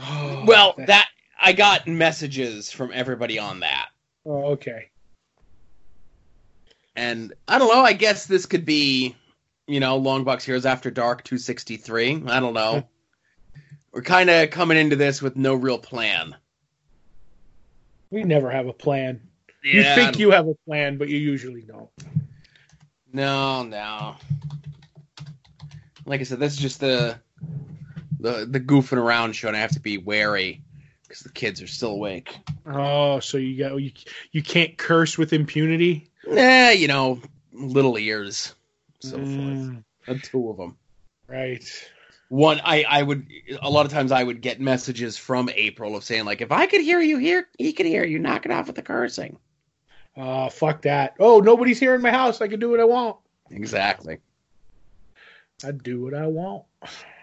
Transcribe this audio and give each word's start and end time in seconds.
Oh, 0.00 0.44
well, 0.46 0.74
that 0.78 1.08
I 1.40 1.52
got 1.52 1.86
messages 1.86 2.72
from 2.72 2.90
everybody 2.92 3.38
on 3.38 3.60
that. 3.60 3.88
Oh, 4.24 4.52
okay. 4.52 4.90
And 6.96 7.32
I 7.46 7.58
don't 7.58 7.68
know, 7.68 7.82
I 7.82 7.92
guess 7.92 8.26
this 8.26 8.46
could 8.46 8.64
be, 8.64 9.16
you 9.66 9.80
know, 9.80 10.00
Longbox 10.00 10.42
Heroes 10.42 10.66
After 10.66 10.90
Dark 10.90 11.24
263. 11.24 12.24
I 12.26 12.40
don't 12.40 12.54
know. 12.54 12.88
We're 13.92 14.02
kind 14.02 14.30
of 14.30 14.50
coming 14.50 14.78
into 14.78 14.96
this 14.96 15.20
with 15.20 15.36
no 15.36 15.54
real 15.54 15.78
plan. 15.78 16.36
We 18.10 18.22
never 18.24 18.50
have 18.50 18.66
a 18.66 18.72
plan. 18.72 19.20
you 19.62 19.82
think 19.82 20.18
you 20.18 20.30
have 20.30 20.48
a 20.48 20.54
plan, 20.66 20.96
but 20.96 21.08
you 21.08 21.18
usually 21.18 21.62
don't. 21.62 21.90
No, 23.12 23.62
no. 23.62 24.16
Like 26.06 26.20
I 26.20 26.24
said, 26.24 26.38
this 26.38 26.52
is 26.54 26.58
just 26.58 26.80
the 26.80 27.18
the 28.20 28.46
the 28.48 28.60
goofing 28.60 28.98
around 28.98 29.32
show, 29.34 29.48
and 29.48 29.56
I 29.56 29.60
have 29.60 29.72
to 29.72 29.80
be 29.80 29.98
wary 29.98 30.62
because 31.02 31.20
the 31.20 31.30
kids 31.32 31.60
are 31.62 31.66
still 31.66 31.90
awake. 31.92 32.36
Oh, 32.66 33.20
so 33.20 33.38
you 33.38 33.58
got 33.58 33.76
you 33.76 33.92
you 34.32 34.42
can't 34.42 34.76
curse 34.76 35.16
with 35.18 35.32
impunity. 35.32 36.08
Nah, 36.26 36.70
you 36.70 36.86
know, 36.88 37.20
little 37.52 37.98
ears, 37.98 38.54
so 39.00 39.12
forth. 39.16 39.26
Mm, 39.28 39.84
Uh, 40.08 40.14
two 40.22 40.50
of 40.50 40.56
them. 40.56 40.76
right. 41.28 41.64
One, 42.28 42.60
I 42.64 42.84
I 42.88 43.02
would 43.02 43.26
a 43.60 43.68
lot 43.68 43.86
of 43.86 43.92
times 43.92 44.12
I 44.12 44.22
would 44.22 44.40
get 44.40 44.60
messages 44.60 45.16
from 45.18 45.48
April 45.52 45.96
of 45.96 46.04
saying 46.04 46.26
like, 46.26 46.40
if 46.40 46.52
I 46.52 46.66
could 46.66 46.80
hear 46.80 47.00
you 47.00 47.18
here, 47.18 47.48
he 47.58 47.72
could 47.72 47.86
hear 47.86 48.04
you. 48.04 48.20
Knock 48.20 48.46
it 48.46 48.52
off 48.52 48.68
with 48.68 48.76
the 48.76 48.82
cursing. 48.82 49.36
Oh, 50.16 50.48
fuck 50.48 50.82
that. 50.82 51.14
Oh, 51.18 51.40
nobody's 51.40 51.80
here 51.80 51.94
in 51.94 52.02
my 52.02 52.10
house. 52.10 52.40
I 52.40 52.46
can 52.48 52.60
do 52.60 52.70
what 52.70 52.78
I 52.80 52.84
want. 52.84 53.16
Exactly. 53.50 54.18
I 55.64 55.72
do 55.72 56.02
what 56.02 56.14
I 56.14 56.26
want. 56.26 56.64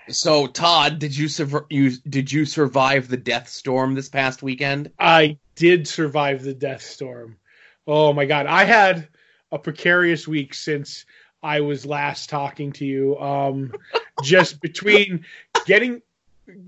So 0.10 0.48
Todd, 0.48 1.00
did 1.00 1.16
you 1.16 1.28
sur- 1.28 1.66
you 1.70 1.92
did 1.98 2.32
you 2.32 2.46
survive 2.46 3.08
the 3.08 3.18
death 3.18 3.50
storm 3.50 3.94
this 3.94 4.10
past 4.10 4.42
weekend? 4.42 4.92
I 5.00 5.38
did 5.56 5.88
survive 5.88 6.44
the 6.44 6.54
death 6.54 6.82
storm. 6.82 7.38
Oh 7.86 8.14
my 8.14 8.26
god, 8.26 8.46
I 8.46 8.64
had 8.64 9.10
a 9.52 9.60
precarious 9.60 10.28
week 10.28 10.54
since 10.54 11.06
I 11.44 11.62
was 11.62 11.86
last 11.86 12.30
talking 12.30 12.72
to 12.74 12.86
you. 12.86 13.18
Um, 13.20 13.74
just 14.24 14.62
between 14.62 15.26
getting 15.66 16.02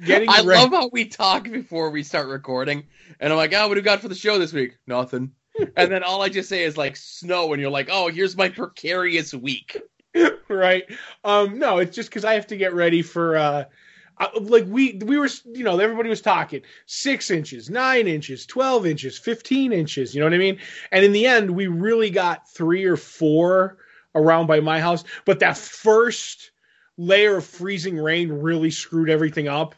getting 0.05 0.29
I 0.29 0.41
ready- 0.43 0.61
love 0.61 0.71
how 0.71 0.89
we 0.91 1.05
talk 1.05 1.45
before 1.49 1.91
we 1.91 2.03
start 2.03 2.27
recording, 2.27 2.85
and 3.19 3.31
I'm 3.31 3.37
like, 3.37 3.53
"Oh, 3.53 3.67
what 3.67 3.75
do 3.75 3.79
we 3.79 3.83
got 3.83 4.01
for 4.01 4.09
the 4.09 4.15
show 4.15 4.37
this 4.37 4.53
week? 4.53 4.77
Nothing." 4.85 5.31
and 5.75 5.91
then 5.91 6.03
all 6.03 6.21
I 6.21 6.29
just 6.29 6.47
say 6.49 6.63
is 6.63 6.77
like 6.77 6.95
snow, 6.95 7.53
and 7.53 7.61
you're 7.61 7.71
like, 7.71 7.89
"Oh, 7.91 8.09
here's 8.09 8.35
my 8.37 8.49
precarious 8.49 9.33
week." 9.33 9.77
right. 10.49 10.85
Um, 11.23 11.59
no, 11.59 11.77
it's 11.77 11.95
just 11.95 12.09
because 12.09 12.25
I 12.25 12.33
have 12.33 12.47
to 12.47 12.57
get 12.57 12.73
ready 12.73 13.01
for 13.01 13.37
uh, 13.37 13.65
I, 14.17 14.29
like 14.39 14.65
we 14.67 14.99
we 15.05 15.17
were 15.17 15.29
you 15.53 15.63
know 15.63 15.79
everybody 15.79 16.09
was 16.09 16.21
talking 16.21 16.61
six 16.85 17.31
inches, 17.31 17.69
nine 17.69 18.07
inches, 18.07 18.45
twelve 18.45 18.85
inches, 18.85 19.17
fifteen 19.17 19.71
inches. 19.71 20.13
You 20.13 20.21
know 20.21 20.25
what 20.25 20.33
I 20.33 20.39
mean? 20.39 20.59
And 20.91 21.05
in 21.05 21.11
the 21.11 21.25
end, 21.25 21.51
we 21.51 21.67
really 21.67 22.09
got 22.09 22.49
three 22.49 22.85
or 22.85 22.97
four 22.97 23.77
around 24.15 24.47
by 24.47 24.59
my 24.59 24.79
house, 24.79 25.03
but 25.25 25.39
that 25.39 25.57
first 25.57 26.51
layer 26.97 27.37
of 27.37 27.45
freezing 27.45 27.97
rain 27.97 28.29
really 28.29 28.71
screwed 28.71 29.09
everything 29.09 29.47
up 29.47 29.75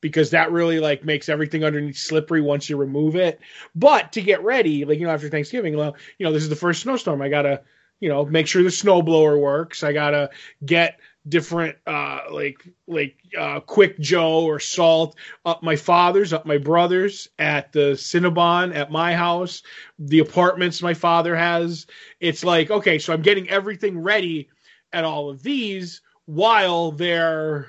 because 0.00 0.30
that 0.30 0.50
really 0.50 0.80
like 0.80 1.04
makes 1.04 1.28
everything 1.28 1.64
underneath 1.64 1.96
slippery 1.96 2.40
once 2.40 2.68
you 2.68 2.76
remove 2.76 3.16
it. 3.16 3.40
But 3.74 4.12
to 4.12 4.20
get 4.20 4.42
ready, 4.42 4.84
like 4.84 4.98
you 4.98 5.06
know 5.06 5.12
after 5.12 5.28
Thanksgiving, 5.28 5.76
well, 5.76 5.96
you 6.18 6.26
know 6.26 6.32
this 6.32 6.42
is 6.42 6.48
the 6.48 6.56
first 6.56 6.82
snowstorm. 6.82 7.22
I 7.22 7.28
gotta 7.28 7.62
you 8.00 8.08
know 8.08 8.24
make 8.24 8.46
sure 8.46 8.62
the 8.62 8.68
snowblower 8.68 9.38
works. 9.40 9.82
I 9.82 9.92
gotta 9.92 10.30
get 10.64 10.98
different 11.28 11.76
uh 11.86 12.20
like 12.30 12.66
like 12.86 13.14
uh 13.38 13.60
quick 13.60 13.98
joe 14.00 14.42
or 14.42 14.58
salt 14.58 15.16
up 15.44 15.62
my 15.62 15.76
father's 15.76 16.32
up 16.32 16.46
my 16.46 16.56
brother's 16.56 17.28
at 17.38 17.70
the 17.74 17.92
cinnabon 17.92 18.74
at 18.74 18.90
my 18.90 19.12
house 19.14 19.62
the 19.98 20.18
apartments 20.20 20.80
my 20.80 20.94
father 20.94 21.36
has 21.36 21.86
it's 22.20 22.42
like 22.42 22.70
okay 22.70 22.98
so 22.98 23.12
i'm 23.12 23.20
getting 23.20 23.46
everything 23.50 23.98
ready 23.98 24.48
at 24.94 25.04
all 25.04 25.28
of 25.28 25.42
these 25.42 26.00
while 26.24 26.90
they're 26.90 27.68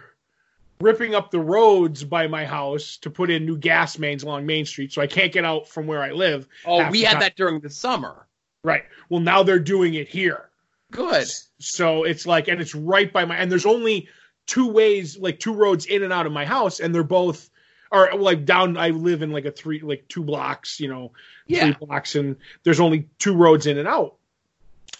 ripping 0.80 1.14
up 1.14 1.30
the 1.30 1.40
roads 1.40 2.06
by 2.06 2.28
my 2.28 2.46
house 2.46 2.96
to 2.96 3.10
put 3.10 3.30
in 3.30 3.46
new 3.46 3.58
gas 3.58 4.00
mains 4.00 4.24
along 4.24 4.46
main 4.46 4.66
street 4.66 4.94
so 4.94 5.02
i 5.02 5.08
can't 5.08 5.34
get 5.34 5.44
out 5.44 5.68
from 5.68 5.86
where 5.88 6.02
i 6.02 6.12
live 6.12 6.48
Oh, 6.66 6.90
we 6.90 7.02
had 7.02 7.12
time. 7.16 7.20
that 7.20 7.36
during 7.36 7.60
the 7.60 7.70
summer. 7.70 8.28
Right 8.64 8.84
well 9.10 9.22
now 9.22 9.44
they're 9.44 9.60
doing 9.60 9.94
it 9.96 10.08
here 10.08 10.50
Good. 10.92 11.28
so 11.60 12.04
it's 12.04 12.26
like, 12.26 12.50
and 12.50 12.60
it's 12.60 12.76
right 12.76 13.12
by 13.12 13.24
my, 13.26 13.38
and 13.38 13.50
there's 13.50 13.66
only 13.66 14.10
two 14.46 14.68
ways, 14.68 15.18
like 15.18 15.40
two 15.40 15.54
roads 15.54 15.86
in 15.86 16.04
and 16.04 16.12
out 16.12 16.26
of 16.26 16.34
my 16.34 16.44
house, 16.44 16.82
and 16.82 16.94
they're 16.94 17.02
both, 17.04 17.50
or 17.94 18.12
like 18.16 18.44
down, 18.44 18.76
I 18.76 18.90
live 18.90 19.22
in 19.22 19.32
like 19.32 19.46
a 19.46 19.52
three, 19.52 19.80
like 19.80 20.06
two 20.10 20.24
blocks, 20.24 20.82
you 20.82 20.90
know, 20.90 21.14
Yeah. 21.48 21.72
three 21.72 21.86
blocks, 21.88 22.16
and 22.16 22.36
there's 22.64 22.82
only 22.82 23.08
two 23.20 23.34
roads 23.36 23.68
in 23.68 23.78
and 23.78 23.88
out. 23.88 24.16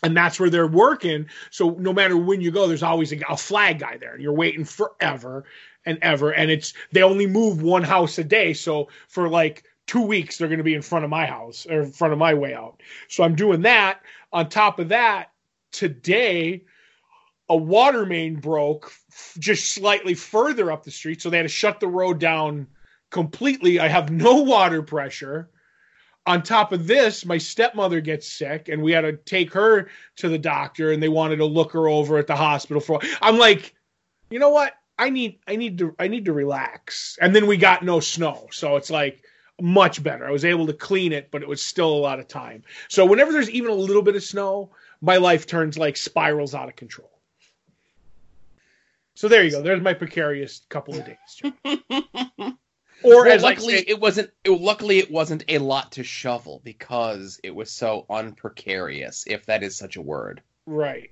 And 0.02 0.16
that's 0.16 0.40
where 0.40 0.50
they're 0.50 0.66
working. 0.66 1.26
So 1.50 1.72
no 1.72 1.92
matter 1.92 2.16
when 2.16 2.40
you 2.40 2.52
go, 2.52 2.68
there's 2.68 2.84
always 2.84 3.12
a, 3.12 3.20
a 3.30 3.36
flag 3.36 3.80
guy 3.80 3.98
there, 3.98 4.14
and 4.14 4.24
you're 4.24 4.32
waiting 4.32 4.64
forever 4.64 5.44
and 5.86 6.00
ever. 6.02 6.32
And 6.32 6.50
it's, 6.50 6.74
they 6.94 7.04
only 7.04 7.28
move 7.28 7.62
one 7.62 7.84
house 7.84 8.18
a 8.18 8.24
day. 8.24 8.54
So 8.54 8.88
for 9.10 9.28
like 9.28 9.66
two 9.92 10.02
weeks, 10.02 10.38
they're 10.38 10.48
going 10.48 10.58
to 10.58 10.64
be 10.64 10.74
in 10.74 10.82
front 10.82 11.04
of 11.04 11.12
my 11.12 11.26
house 11.26 11.68
or 11.70 11.82
in 11.82 11.92
front 11.92 12.14
of 12.14 12.18
my 12.18 12.34
way 12.34 12.54
out. 12.54 12.82
So 13.10 13.26
I'm 13.26 13.36
doing 13.36 13.64
that. 13.64 14.02
On 14.32 14.48
top 14.48 14.80
of 14.80 14.88
that, 14.90 15.32
today 15.74 16.64
a 17.50 17.58
water 17.58 18.06
main 18.06 18.36
broke 18.36 18.94
just 19.38 19.74
slightly 19.74 20.14
further 20.14 20.72
up 20.72 20.86
the 20.86 20.92
street 20.92 21.22
so 21.22 21.30
they 21.30 21.36
had 21.36 21.44
to 21.44 21.50
shut 21.50 21.82
the 21.82 21.90
road 21.90 22.20
down 22.20 22.68
completely. 23.10 23.82
I 23.82 23.90
have 23.90 24.10
no 24.10 24.36
water 24.44 24.82
pressure. 24.82 25.50
On 26.26 26.42
top 26.42 26.72
of 26.72 26.88
this 26.88 27.26
my 27.26 27.38
stepmother 27.38 28.00
gets 28.00 28.32
sick 28.32 28.70
and 28.70 28.82
we 28.82 28.94
had 28.94 29.02
to 29.02 29.18
take 29.18 29.52
her 29.52 29.90
to 30.18 30.30
the 30.30 30.38
doctor 30.38 30.94
and 30.94 31.04
they 31.04 31.10
wanted 31.10 31.38
to 31.38 31.46
look 31.46 31.74
her 31.74 31.90
over 31.90 32.18
at 32.18 32.28
the 32.28 32.36
hospital 32.36 32.80
for 32.80 33.02
i'm 33.22 33.38
like 33.38 33.74
you 34.30 34.40
know 34.40 34.52
what? 34.52 34.74
I 34.98 35.10
need 35.10 35.40
i 35.48 35.58
need 35.58 35.80
to 35.80 35.94
i 36.00 36.08
need 36.08 36.26
to 36.26 36.34
relax. 36.34 37.18
And 37.20 37.36
then 37.36 37.46
we 37.46 37.58
got 37.58 37.84
no 37.84 38.00
snow. 38.00 38.48
So 38.52 38.78
it's 38.78 38.90
like 38.90 39.26
much 39.62 40.02
better 40.04 40.26
i 40.26 40.32
was 40.32 40.44
able 40.46 40.66
to 40.68 40.74
clean 40.74 41.14
it 41.14 41.30
but 41.32 41.42
it 41.42 41.48
was 41.48 41.62
still 41.62 41.92
a 41.94 42.02
lot 42.02 42.20
of 42.20 42.28
time 42.28 42.64
so 42.90 43.06
whenever 43.06 43.32
there's 43.32 43.50
even 43.50 43.70
a 43.70 43.74
little 43.76 44.02
bit 44.02 44.16
of 44.16 44.24
snow 44.24 44.70
my 45.02 45.18
life 45.18 45.48
turns 45.48 45.78
like 45.78 45.98
spirals 45.98 46.54
out 46.54 46.70
of 46.70 46.76
control. 46.76 47.10
So 49.16 49.28
there 49.28 49.44
you 49.44 49.50
go. 49.52 49.62
There's 49.64 49.82
my 49.82 49.94
precarious 49.96 50.62
couple 50.70 50.96
of 50.96 51.06
days. 51.06 51.54
Or 53.04 53.26
Well, 53.26 53.42
luckily 53.42 53.78
say, 53.78 53.86
it 53.88 54.00
wasn't. 54.00 54.30
It, 54.44 54.52
luckily, 54.52 55.00
it 55.00 55.10
wasn't 55.10 55.44
a 55.48 55.58
lot 55.58 55.94
to 55.94 56.04
shovel 56.04 56.62
because 56.64 57.40
it 57.44 57.50
was 57.56 57.72
so 57.72 58.06
unprecarious, 58.12 59.24
if 59.26 59.48
that 59.48 59.64
is 59.64 59.76
such 59.76 59.96
a 59.96 60.02
word. 60.04 60.44
right. 60.68 61.10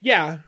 Yeah. 0.00 0.38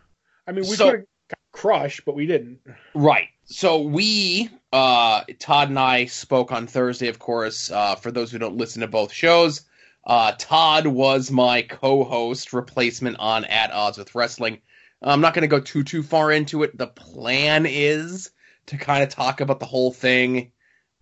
I 0.46 0.52
mean, 0.52 0.68
we 0.68 0.76
So- 0.76 0.90
could 0.92 1.06
crushed, 1.52 2.04
but 2.04 2.14
we 2.14 2.26
didn't. 2.26 2.60
Right. 2.94 3.28
So 3.46 3.82
we, 3.82 4.50
uh, 4.72 5.22
Todd 5.38 5.68
and 5.68 5.78
I 5.78 6.06
spoke 6.06 6.52
on 6.52 6.66
Thursday, 6.66 7.08
of 7.08 7.18
course. 7.18 7.70
Uh, 7.70 7.94
for 7.96 8.10
those 8.10 8.32
who 8.32 8.38
don't 8.38 8.56
listen 8.56 8.80
to 8.80 8.88
both 8.88 9.12
shows, 9.12 9.62
uh, 10.06 10.32
Todd 10.38 10.86
was 10.86 11.30
my 11.30 11.62
co-host 11.62 12.52
replacement 12.52 13.18
on 13.18 13.44
At 13.44 13.72
Odds 13.72 13.98
with 13.98 14.14
Wrestling. 14.14 14.60
I'm 15.02 15.20
not 15.20 15.34
going 15.34 15.42
to 15.42 15.48
go 15.48 15.60
too 15.60 15.84
too 15.84 16.02
far 16.02 16.32
into 16.32 16.62
it. 16.62 16.76
The 16.76 16.86
plan 16.86 17.66
is 17.66 18.30
to 18.66 18.78
kind 18.78 19.02
of 19.02 19.10
talk 19.10 19.40
about 19.40 19.60
the 19.60 19.66
whole 19.66 19.92
thing 19.92 20.52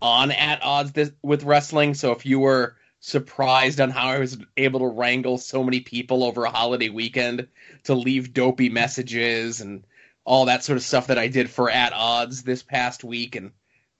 on 0.01 0.31
At 0.31 0.61
Odds 0.61 0.91
this, 0.91 1.11
with 1.21 1.43
Wrestling. 1.43 1.93
So 1.93 2.11
if 2.11 2.25
you 2.25 2.39
were 2.39 2.75
surprised 2.99 3.81
on 3.81 3.89
how 3.89 4.07
I 4.07 4.19
was 4.19 4.37
able 4.55 4.79
to 4.81 4.87
wrangle 4.87 5.37
so 5.37 5.63
many 5.63 5.81
people 5.81 6.23
over 6.23 6.45
a 6.45 6.49
holiday 6.49 6.89
weekend 6.89 7.47
to 7.83 7.95
leave 7.95 8.33
dopey 8.33 8.69
messages 8.69 9.61
and 9.61 9.85
all 10.25 10.45
that 10.45 10.63
sort 10.63 10.77
of 10.77 10.83
stuff 10.83 11.07
that 11.07 11.17
I 11.17 11.27
did 11.27 11.49
for 11.49 11.69
At 11.69 11.93
Odds 11.93 12.43
this 12.43 12.63
past 12.63 13.03
week, 13.03 13.35
and 13.35 13.51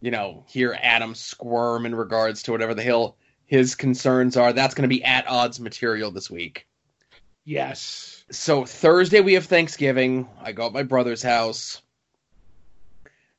you 0.01 0.11
know, 0.11 0.43
hear 0.47 0.77
Adam 0.81 1.15
squirm 1.15 1.85
in 1.85 1.95
regards 1.95 2.43
to 2.43 2.51
whatever 2.51 2.73
the 2.73 2.83
hell 2.83 3.17
his 3.45 3.75
concerns 3.75 4.37
are. 4.37 4.53
That's 4.53 4.73
going 4.73 4.89
to 4.89 4.95
be 4.95 5.03
At 5.03 5.27
Odds 5.27 5.59
material 5.59 6.11
this 6.11 6.29
week. 6.29 6.67
Yes. 7.45 8.23
So 8.31 8.65
Thursday 8.65 9.21
we 9.21 9.33
have 9.33 9.45
Thanksgiving. 9.45 10.27
I 10.41 10.53
go 10.53 10.67
at 10.67 10.73
my 10.73 10.83
brother's 10.83 11.21
house, 11.21 11.81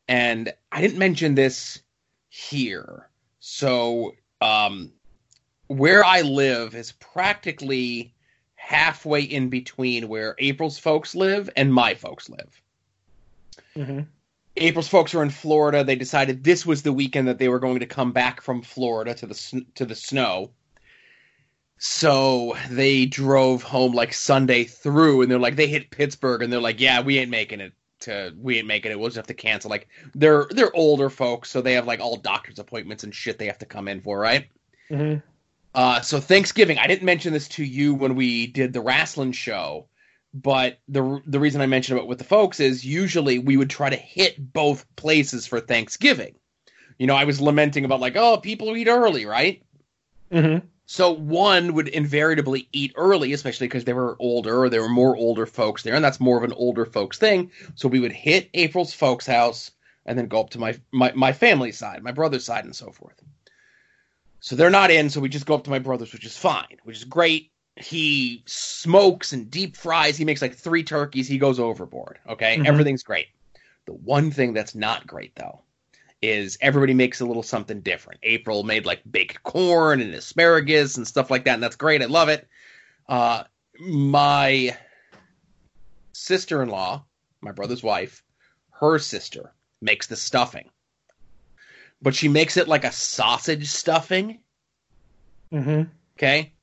and 0.09 0.53
I 0.71 0.81
didn't 0.81 0.99
mention 0.99 1.35
this 1.35 1.81
here. 2.29 3.09
So, 3.41 4.15
um, 4.41 4.93
where 5.67 6.05
I 6.05 6.23
live 6.23 6.75
is 6.75 6.93
practically 6.93 8.15
halfway 8.55 9.23
in 9.23 9.51
between 9.51 10.09
where 10.09 10.35
April's 10.39 10.79
folks 10.79 11.15
live 11.15 11.51
and 11.57 11.73
my 11.73 11.95
folks 11.95 12.29
live. 12.29 12.61
Hmm 13.75 14.01
April's 14.57 14.87
folks 14.89 15.15
are 15.17 15.23
in 15.23 15.31
Florida. 15.31 15.83
They 15.83 15.97
decided 15.97 16.45
this 16.45 16.65
was 16.65 16.83
the 16.83 16.93
weekend 16.93 17.27
that 17.27 17.39
they 17.39 17.49
were 17.49 17.59
going 17.59 17.81
to 17.81 17.87
come 17.87 18.13
back 18.13 18.41
from 18.41 18.63
Florida 18.63 19.13
to 19.15 19.27
the 19.27 19.35
sn- 19.35 19.67
to 19.75 19.85
the 19.85 19.97
snow. 19.97 20.53
So 21.79 22.57
they 22.71 23.05
drove 23.05 23.65
home 23.65 23.93
like 23.93 24.13
Sunday 24.13 24.65
through, 24.65 25.23
and 25.23 25.31
they're 25.31 25.41
like, 25.41 25.57
they 25.57 25.67
hit 25.67 25.91
Pittsburgh, 25.91 26.43
and 26.43 26.53
they're 26.53 26.61
like, 26.61 26.81
yeah, 26.81 27.01
we 27.01 27.19
ain't 27.19 27.31
making 27.31 27.61
it 27.61 27.73
to 28.01 28.33
we 28.39 28.59
ain't 28.59 28.67
making 28.67 28.93
it. 28.93 28.99
We'll 28.99 29.09
just 29.09 29.17
have 29.17 29.27
to 29.27 29.35
cancel. 29.35 29.71
Like 29.71 29.89
they're 30.15 30.47
they're 30.51 30.75
older 30.75 31.11
folks, 31.11 31.51
so 31.51 31.61
they 31.61 31.73
have 31.75 31.87
like 31.87 32.01
all 32.01 32.17
doctor's 32.17 32.59
appointments 32.59 33.03
and 33.03 33.15
shit 33.15 33.39
they 33.39 33.47
have 33.47 33.59
to 33.59 33.67
come 33.67 33.89
in 33.89 34.01
for, 34.01 34.19
right? 34.19 34.49
Mhm. 34.91 35.23
Uh, 35.75 36.01
so 36.01 36.21
Thanksgiving, 36.21 36.79
I 36.79 36.87
didn't 36.87 37.03
mention 37.03 37.33
this 37.33 37.49
to 37.49 37.65
you 37.65 37.95
when 37.95 38.15
we 38.15 38.47
did 38.47 38.73
the 38.73 38.81
wrestling 38.81 39.33
show, 39.33 39.89
but 40.35 40.81
the 40.89 41.23
the 41.27 41.39
reason 41.39 41.61
I 41.61 41.67
mentioned 41.67 41.97
about 41.97 42.09
with 42.09 42.19
the 42.19 42.25
folks 42.25 42.59
is 42.59 42.85
usually 42.85 43.39
we 43.39 43.57
would 43.57 43.71
try 43.71 43.89
to 43.89 43.97
hit 43.97 44.53
both 44.53 44.85
places 44.97 45.47
for 45.47 45.61
Thanksgiving. 45.61 46.35
You 46.99 47.07
know, 47.07 47.15
I 47.15 47.25
was 47.25 47.41
lamenting 47.41 47.85
about 47.85 48.01
like, 48.01 48.17
oh, 48.17 48.39
people 48.39 48.77
eat 48.77 48.89
early, 48.89 49.27
right? 49.27 49.63
Mhm. 50.33 50.63
So 50.87 51.13
one 51.13 51.73
would 51.75 51.89
invariably 51.89 52.69
eat 52.73 52.93
early, 52.97 53.33
especially 53.33 53.69
because 53.69 53.85
they 53.85 53.95
were 53.95 54.17
older 54.19 54.65
or 54.65 54.69
there 54.69 54.83
were 54.83 54.89
more 54.89 55.17
older 55.17 55.47
folks 55.47 55.83
there, 55.83 55.95
and 55.95 56.05
that's 56.05 56.21
more 56.21 56.37
of 56.37 56.45
an 56.45 56.53
older 56.53 56.85
folks 56.85 57.17
thing. 57.17 57.53
So 57.77 57.89
we 57.89 58.01
would 58.01 58.13
hit 58.13 58.51
April's 58.53 58.93
folks' 58.93 59.27
house 59.27 59.71
and 60.05 60.19
then 60.19 60.27
go 60.27 60.41
up 60.41 60.51
to 60.51 60.59
my 60.59 60.79
my, 60.91 61.13
my 61.15 61.33
family 61.33 61.73
side, 61.73 62.03
my 62.03 62.13
brother's 62.13 62.45
side, 62.45 62.65
and 62.65 62.75
so 62.75 62.91
forth. 62.91 63.15
So 64.41 64.57
they're 64.57 64.69
not 64.69 64.91
in, 64.91 65.09
so 65.09 65.21
we 65.21 65.31
just 65.31 65.47
go 65.47 65.55
up 65.55 65.65
to 65.65 65.71
my 65.71 65.79
brother's, 65.79 66.13
which 66.13 66.27
is 66.27 66.37
fine, 66.37 66.77
which 66.83 66.99
is 66.99 67.05
great. 67.05 67.51
He 67.77 68.43
smokes 68.47 69.33
and 69.33 69.51
deep 69.51 69.77
fries. 69.77 70.17
He 70.17 70.25
makes 70.25 70.41
like 70.43 70.55
three 70.55 70.85
turkeys. 70.85 71.27
He 71.27 71.39
goes 71.39 71.59
overboard. 71.59 72.19
Okay, 72.29 72.59
Mhm. 72.59 72.67
everything's 72.67 73.03
great. 73.03 73.29
The 73.87 73.93
one 73.93 74.31
thing 74.31 74.53
that's 74.55 74.75
not 74.75 75.07
great 75.07 75.35
though 75.35 75.61
is 76.23 76.57
everybody 76.61 76.95
makes 76.95 77.21
a 77.21 77.27
little 77.27 77.43
something 77.43 77.81
different. 77.81 78.21
April 78.23 78.63
made 78.63 78.87
like 78.87 79.03
baked 79.11 79.43
corn 79.43 80.01
and 80.01 80.15
asparagus 80.15 80.97
and 80.97 81.07
stuff 81.07 81.31
like 81.31 81.45
that, 81.45 81.55
and 81.55 81.63
that's 81.63 81.77
great. 81.77 82.01
I 82.01 82.07
love 82.07 82.29
it. 82.31 82.49
Uh, 83.09 83.45
my 83.79 84.77
sister 86.13 86.63
in 86.63 86.71
law, 86.71 87.05
my 87.43 87.53
brother's 87.53 87.83
wife, 87.83 88.23
her 88.71 88.99
sister 88.99 89.53
makes 89.83 90.07
the 90.07 90.17
stuffing, 90.17 90.71
but 92.01 92.15
she 92.15 92.29
makes 92.29 92.57
it 92.57 92.69
like 92.69 92.85
a 92.85 92.93
sausage 92.93 93.69
stuffing. 93.69 94.41
Mhm. 95.53 95.91
Okay. 96.17 96.54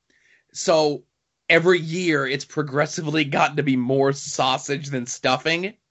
So 0.52 1.04
every 1.48 1.80
year 1.80 2.26
it's 2.26 2.44
progressively 2.44 3.24
gotten 3.24 3.56
to 3.56 3.62
be 3.62 3.76
more 3.76 4.12
sausage 4.12 4.88
than 4.88 5.06
stuffing. 5.06 5.74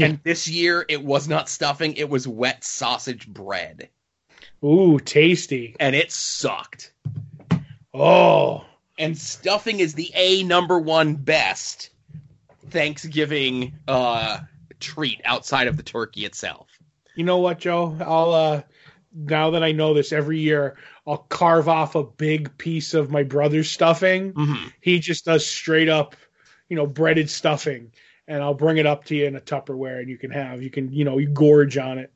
And 0.00 0.20
this 0.22 0.46
year 0.46 0.84
it 0.88 1.02
was 1.02 1.26
not 1.26 1.48
stuffing, 1.48 1.94
it 1.94 2.08
was 2.08 2.28
wet 2.28 2.62
sausage 2.62 3.26
bread. 3.26 3.88
Ooh, 4.64 5.00
tasty. 5.00 5.74
And 5.80 5.96
it 5.96 6.12
sucked. 6.12 6.92
Oh. 7.92 8.64
And 9.00 9.18
stuffing 9.18 9.80
is 9.80 9.94
the 9.94 10.12
A 10.14 10.44
number 10.44 10.78
one 10.78 11.16
best 11.16 11.90
Thanksgiving 12.70 13.74
uh 13.88 14.38
treat 14.78 15.20
outside 15.24 15.66
of 15.66 15.76
the 15.76 15.82
turkey 15.82 16.24
itself. 16.24 16.68
You 17.16 17.24
know 17.24 17.38
what, 17.38 17.58
Joe? 17.58 17.96
I'll 18.00 18.32
uh 18.32 18.62
now 19.12 19.50
that 19.50 19.62
I 19.64 19.72
know 19.72 19.94
this 19.94 20.12
every 20.12 20.38
year, 20.38 20.76
I'll 21.06 21.18
carve 21.18 21.68
off 21.68 21.94
a 21.94 22.02
big 22.04 22.56
piece 22.56 22.94
of 22.94 23.10
my 23.10 23.22
brother's 23.24 23.70
stuffing. 23.70 24.32
Mm-hmm. 24.32 24.68
He 24.80 24.98
just 25.00 25.24
does 25.26 25.44
straight 25.46 25.88
up, 25.88 26.16
you 26.68 26.76
know, 26.76 26.86
breaded 26.86 27.28
stuffing. 27.28 27.92
And 28.26 28.42
I'll 28.42 28.54
bring 28.54 28.78
it 28.78 28.86
up 28.86 29.04
to 29.06 29.14
you 29.14 29.26
in 29.26 29.36
a 29.36 29.40
Tupperware 29.40 30.00
and 30.00 30.08
you 30.08 30.16
can 30.16 30.30
have 30.30 30.62
you 30.62 30.70
can, 30.70 30.90
you 30.92 31.04
know, 31.04 31.18
you 31.18 31.28
gorge 31.28 31.76
on 31.76 31.98
it. 31.98 32.10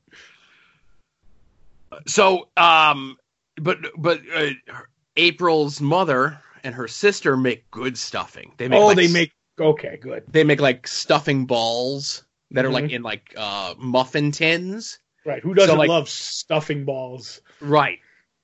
So, 2.06 2.49
um, 2.56 3.17
but 3.56 3.79
but 3.96 4.20
uh, 4.35 4.50
April's 5.17 5.81
mother 5.81 6.41
and 6.64 6.75
her 6.75 6.88
sister 6.88 7.37
make 7.37 7.70
good 7.70 7.96
stuffing. 7.99 8.52
They 8.56 8.69
make 8.69 8.79
oh, 8.81 8.87
like, 8.87 8.96
they 8.96 9.08
make 9.08 9.32
okay, 9.61 9.99
good. 10.00 10.25
they 10.29 10.44
make 10.44 10.61
like 10.61 10.87
stuffing 10.87 11.46
balls 11.46 12.25
that 12.52 12.64
are 12.64 12.70
like 12.70 12.84
Mhm. 12.87 12.93
in 12.93 13.02
like 13.02 13.34
uh 13.37 13.75
muffin 13.79 14.32
tins. 14.32 14.99
Right. 15.25 15.43
Who 15.43 15.55
doesn't 15.55 15.76
like- 15.76 15.88
love 15.88 16.08
stuffing 16.08 16.84
balls? 16.84 17.41
Right. 17.61 17.99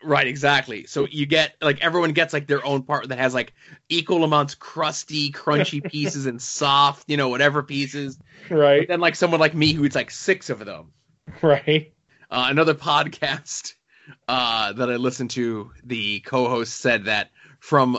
Right, 0.04 0.26
exactly. 0.26 0.86
So 0.86 1.06
you 1.10 1.26
get 1.26 1.54
like 1.62 1.80
everyone 1.82 2.12
gets 2.12 2.32
like 2.32 2.46
their 2.46 2.64
own 2.64 2.82
part 2.82 3.08
that 3.08 3.18
has 3.18 3.34
like 3.34 3.52
equal 3.88 4.22
amounts 4.24 4.54
crusty, 4.54 5.32
crunchy 5.32 5.84
pieces 5.90 6.26
and 6.26 6.40
soft, 6.40 7.08
you 7.08 7.16
know, 7.16 7.28
whatever 7.30 7.62
pieces. 7.62 8.18
But 8.48 8.56
Right. 8.56 8.88
then 8.88 9.00
like 9.00 9.14
someone 9.16 9.40
like 9.40 9.54
me 9.54 9.72
who 9.72 9.84
eats 9.84 9.94
like 9.94 10.10
six 10.10 10.50
of 10.50 10.64
them. 10.64 10.92
Right. 11.42 11.92
Uh, 12.30 12.46
another 12.50 12.74
podcast 12.74 13.74
uh, 14.28 14.72
that 14.74 14.90
I 14.90 14.96
listened 14.96 15.30
to, 15.30 15.70
the 15.84 16.20
co-host 16.20 16.76
said 16.76 17.06
that 17.06 17.30
from 17.60 17.98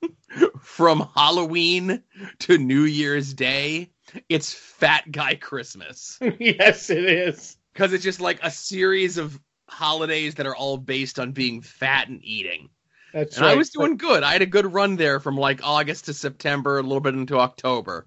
from 0.60 1.08
Halloween 1.14 2.02
to 2.40 2.58
New 2.58 2.82
Year's 2.84 3.34
Day, 3.34 3.90
it's 4.28 4.52
Fat 4.52 5.10
Guy 5.10 5.34
Christmas 5.34 6.18
yes, 6.38 6.90
it 6.90 7.04
is. 7.04 7.56
because 7.72 7.92
it's 7.92 8.04
just 8.04 8.20
like 8.20 8.38
a 8.42 8.50
series 8.50 9.18
of 9.18 9.38
holidays 9.72 10.34
that 10.36 10.46
are 10.46 10.54
all 10.56 10.76
based 10.76 11.18
on 11.18 11.32
being 11.32 11.60
fat 11.62 12.08
and 12.08 12.20
eating. 12.24 12.68
That's 13.12 13.36
And 13.36 13.44
right. 13.46 13.52
I 13.52 13.56
was 13.56 13.70
doing 13.70 13.96
good. 13.96 14.22
I 14.22 14.32
had 14.32 14.42
a 14.42 14.46
good 14.46 14.72
run 14.72 14.96
there 14.96 15.20
from 15.20 15.36
like 15.36 15.60
August 15.62 16.06
to 16.06 16.14
September, 16.14 16.78
a 16.78 16.82
little 16.82 17.00
bit 17.00 17.14
into 17.14 17.38
October. 17.38 18.06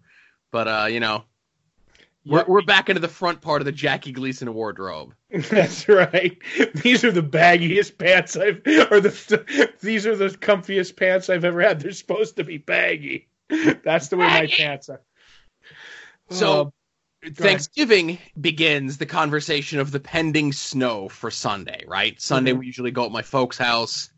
But 0.52 0.68
uh, 0.68 0.88
you 0.90 1.00
know, 1.00 1.24
we're 2.26 2.46
we're 2.48 2.64
back 2.64 2.90
into 2.90 3.02
the 3.02 3.08
front 3.08 3.42
part 3.42 3.62
of 3.62 3.66
the 3.66 3.72
Jackie 3.72 4.12
Gleason 4.14 4.52
wardrobe. 4.54 5.14
That's 5.30 5.88
right. 5.88 6.38
These 6.76 7.04
are 7.04 7.12
the 7.12 7.22
baggiest 7.22 7.98
pants 7.98 8.36
I've, 8.36 8.62
or 8.92 9.00
the 9.00 9.74
these 9.82 10.08
are 10.08 10.16
the 10.16 10.30
comfiest 10.30 10.96
pants 10.96 11.30
I've 11.30 11.46
ever 11.46 11.62
had. 11.62 11.82
They're 11.82 11.92
supposed 11.92 12.38
to 12.38 12.44
be 12.44 12.58
baggy. 12.58 13.28
That's 13.84 14.08
the 14.08 14.18
way 14.18 14.26
my 14.26 14.48
pants 14.48 14.90
are. 14.90 15.02
So 16.32 16.62
Uh, 16.62 16.70
Thanksgiving 17.34 18.18
begins 18.40 18.98
the 18.98 19.06
conversation 19.06 19.80
of 19.80 19.92
the 19.92 20.00
pending 20.00 20.54
snow 20.54 21.10
for 21.10 21.32
Sunday, 21.32 21.84
right? 21.88 22.20
Sunday 22.22 22.52
Mhm. 22.54 22.60
we 22.60 22.66
usually 22.68 22.92
go 22.92 23.06
at 23.06 23.12
my 23.12 23.22
folks' 23.22 23.58
house 23.58 24.10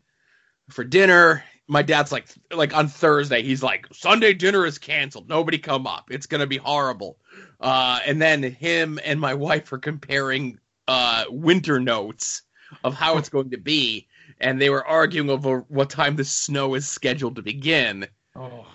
for 0.70 0.84
dinner. 0.84 1.44
My 1.66 1.82
dad's 1.82 2.12
like 2.12 2.26
like 2.50 2.74
on 2.74 2.88
Thursday, 2.88 3.42
he's 3.42 3.62
like, 3.62 3.86
Sunday 3.92 4.32
dinner 4.34 4.64
is 4.64 4.78
canceled. 4.78 5.28
Nobody 5.28 5.58
come 5.58 5.86
up. 5.86 6.10
It's 6.10 6.26
gonna 6.26 6.46
be 6.46 6.56
horrible. 6.56 7.18
Uh, 7.60 8.00
and 8.06 8.20
then 8.20 8.42
him 8.42 8.98
and 9.04 9.20
my 9.20 9.34
wife 9.46 9.72
are 9.72 9.78
comparing 9.78 10.58
uh, 10.86 11.24
winter 11.28 11.78
notes 11.78 12.42
of 12.84 12.94
how 12.94 13.18
it's 13.18 13.28
going 13.28 13.50
to 13.50 13.58
be, 13.58 14.06
and 14.40 14.60
they 14.60 14.70
were 14.70 14.86
arguing 14.86 15.30
over 15.30 15.60
what 15.68 15.90
time 15.90 16.16
the 16.16 16.24
snow 16.24 16.74
is 16.74 16.88
scheduled 16.88 17.36
to 17.36 17.42
begin. 17.42 18.06
oh. 18.36 18.66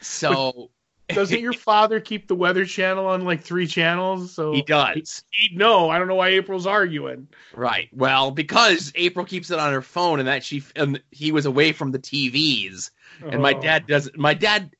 So 0.00 0.70
Doesn't 1.08 1.40
your 1.40 1.52
father 1.68 2.00
keep 2.00 2.26
the 2.28 2.34
Weather 2.34 2.64
Channel 2.64 3.06
on 3.06 3.24
like 3.24 3.42
three 3.42 3.66
channels? 3.66 4.32
So 4.32 4.52
he 4.52 4.62
does. 4.62 5.22
He'd 5.30 5.56
know. 5.56 5.88
I 5.88 5.98
don't 5.98 6.08
know 6.08 6.14
why 6.16 6.28
April's 6.30 6.66
arguing. 6.66 7.28
Right. 7.54 7.88
Well, 7.92 8.30
because 8.30 8.92
April 8.96 9.24
keeps 9.24 9.50
it 9.50 9.58
on 9.58 9.72
her 9.72 9.82
phone, 9.82 10.18
and 10.18 10.28
that 10.28 10.42
she 10.44 10.62
and 10.74 11.00
he 11.10 11.32
was 11.32 11.46
away 11.46 11.72
from 11.72 11.92
the 11.92 11.98
TVs, 11.98 12.90
and 13.24 13.40
my 13.42 13.52
Oh. 13.54 13.60
dad 13.60 13.86
does. 13.86 14.10
My 14.16 14.34
dad 14.34 14.70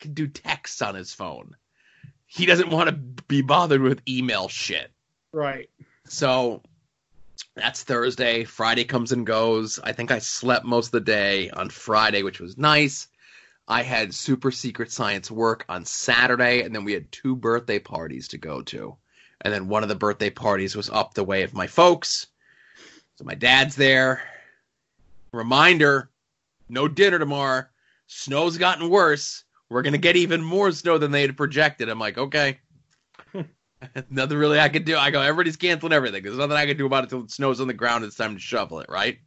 can 0.00 0.14
do 0.14 0.26
texts 0.26 0.82
on 0.82 0.94
his 0.94 1.14
phone. 1.14 1.54
He 2.26 2.46
doesn't 2.46 2.70
want 2.70 2.88
to 2.88 2.96
be 3.28 3.42
bothered 3.42 3.82
with 3.82 4.00
email 4.08 4.48
shit. 4.48 4.90
Right. 5.32 5.68
So 6.06 6.62
that's 7.54 7.82
Thursday. 7.84 8.44
Friday 8.44 8.84
comes 8.84 9.12
and 9.12 9.26
goes. 9.26 9.78
I 9.84 9.92
think 9.92 10.10
I 10.10 10.18
slept 10.18 10.64
most 10.64 10.86
of 10.86 10.92
the 10.92 11.00
day 11.00 11.50
on 11.50 11.68
Friday, 11.70 12.22
which 12.22 12.40
was 12.40 12.56
nice. 12.58 13.06
I 13.72 13.82
had 13.82 14.14
super 14.14 14.50
secret 14.50 14.92
science 14.92 15.30
work 15.30 15.64
on 15.66 15.86
Saturday, 15.86 16.60
and 16.60 16.74
then 16.74 16.84
we 16.84 16.92
had 16.92 17.10
two 17.10 17.34
birthday 17.34 17.78
parties 17.78 18.28
to 18.28 18.36
go 18.36 18.60
to. 18.60 18.98
And 19.40 19.52
then 19.52 19.66
one 19.66 19.82
of 19.82 19.88
the 19.88 19.94
birthday 19.94 20.28
parties 20.28 20.76
was 20.76 20.90
up 20.90 21.14
the 21.14 21.24
way 21.24 21.42
of 21.42 21.54
my 21.54 21.66
folks. 21.66 22.26
So 23.16 23.24
my 23.24 23.34
dad's 23.34 23.74
there. 23.74 24.20
Reminder 25.32 26.10
no 26.68 26.86
dinner 26.86 27.18
tomorrow. 27.18 27.64
Snow's 28.08 28.58
gotten 28.58 28.90
worse. 28.90 29.44
We're 29.70 29.80
going 29.80 29.94
to 29.94 29.98
get 29.98 30.16
even 30.16 30.42
more 30.42 30.70
snow 30.72 30.98
than 30.98 31.10
they 31.10 31.22
had 31.22 31.38
projected. 31.38 31.88
I'm 31.88 31.98
like, 31.98 32.18
okay. 32.18 32.60
nothing 34.10 34.36
really 34.36 34.60
I 34.60 34.68
could 34.68 34.84
do. 34.84 34.98
I 34.98 35.10
go, 35.10 35.22
everybody's 35.22 35.56
canceling 35.56 35.94
everything. 35.94 36.22
There's 36.22 36.36
nothing 36.36 36.58
I 36.58 36.66
can 36.66 36.76
do 36.76 36.84
about 36.84 37.04
it 37.04 37.12
until 37.12 37.24
it 37.24 37.30
snows 37.30 37.58
on 37.58 37.68
the 37.68 37.74
ground. 37.74 38.04
It's 38.04 38.16
time 38.16 38.34
to 38.34 38.40
shovel 38.40 38.80
it, 38.80 38.90
right? 38.90 39.18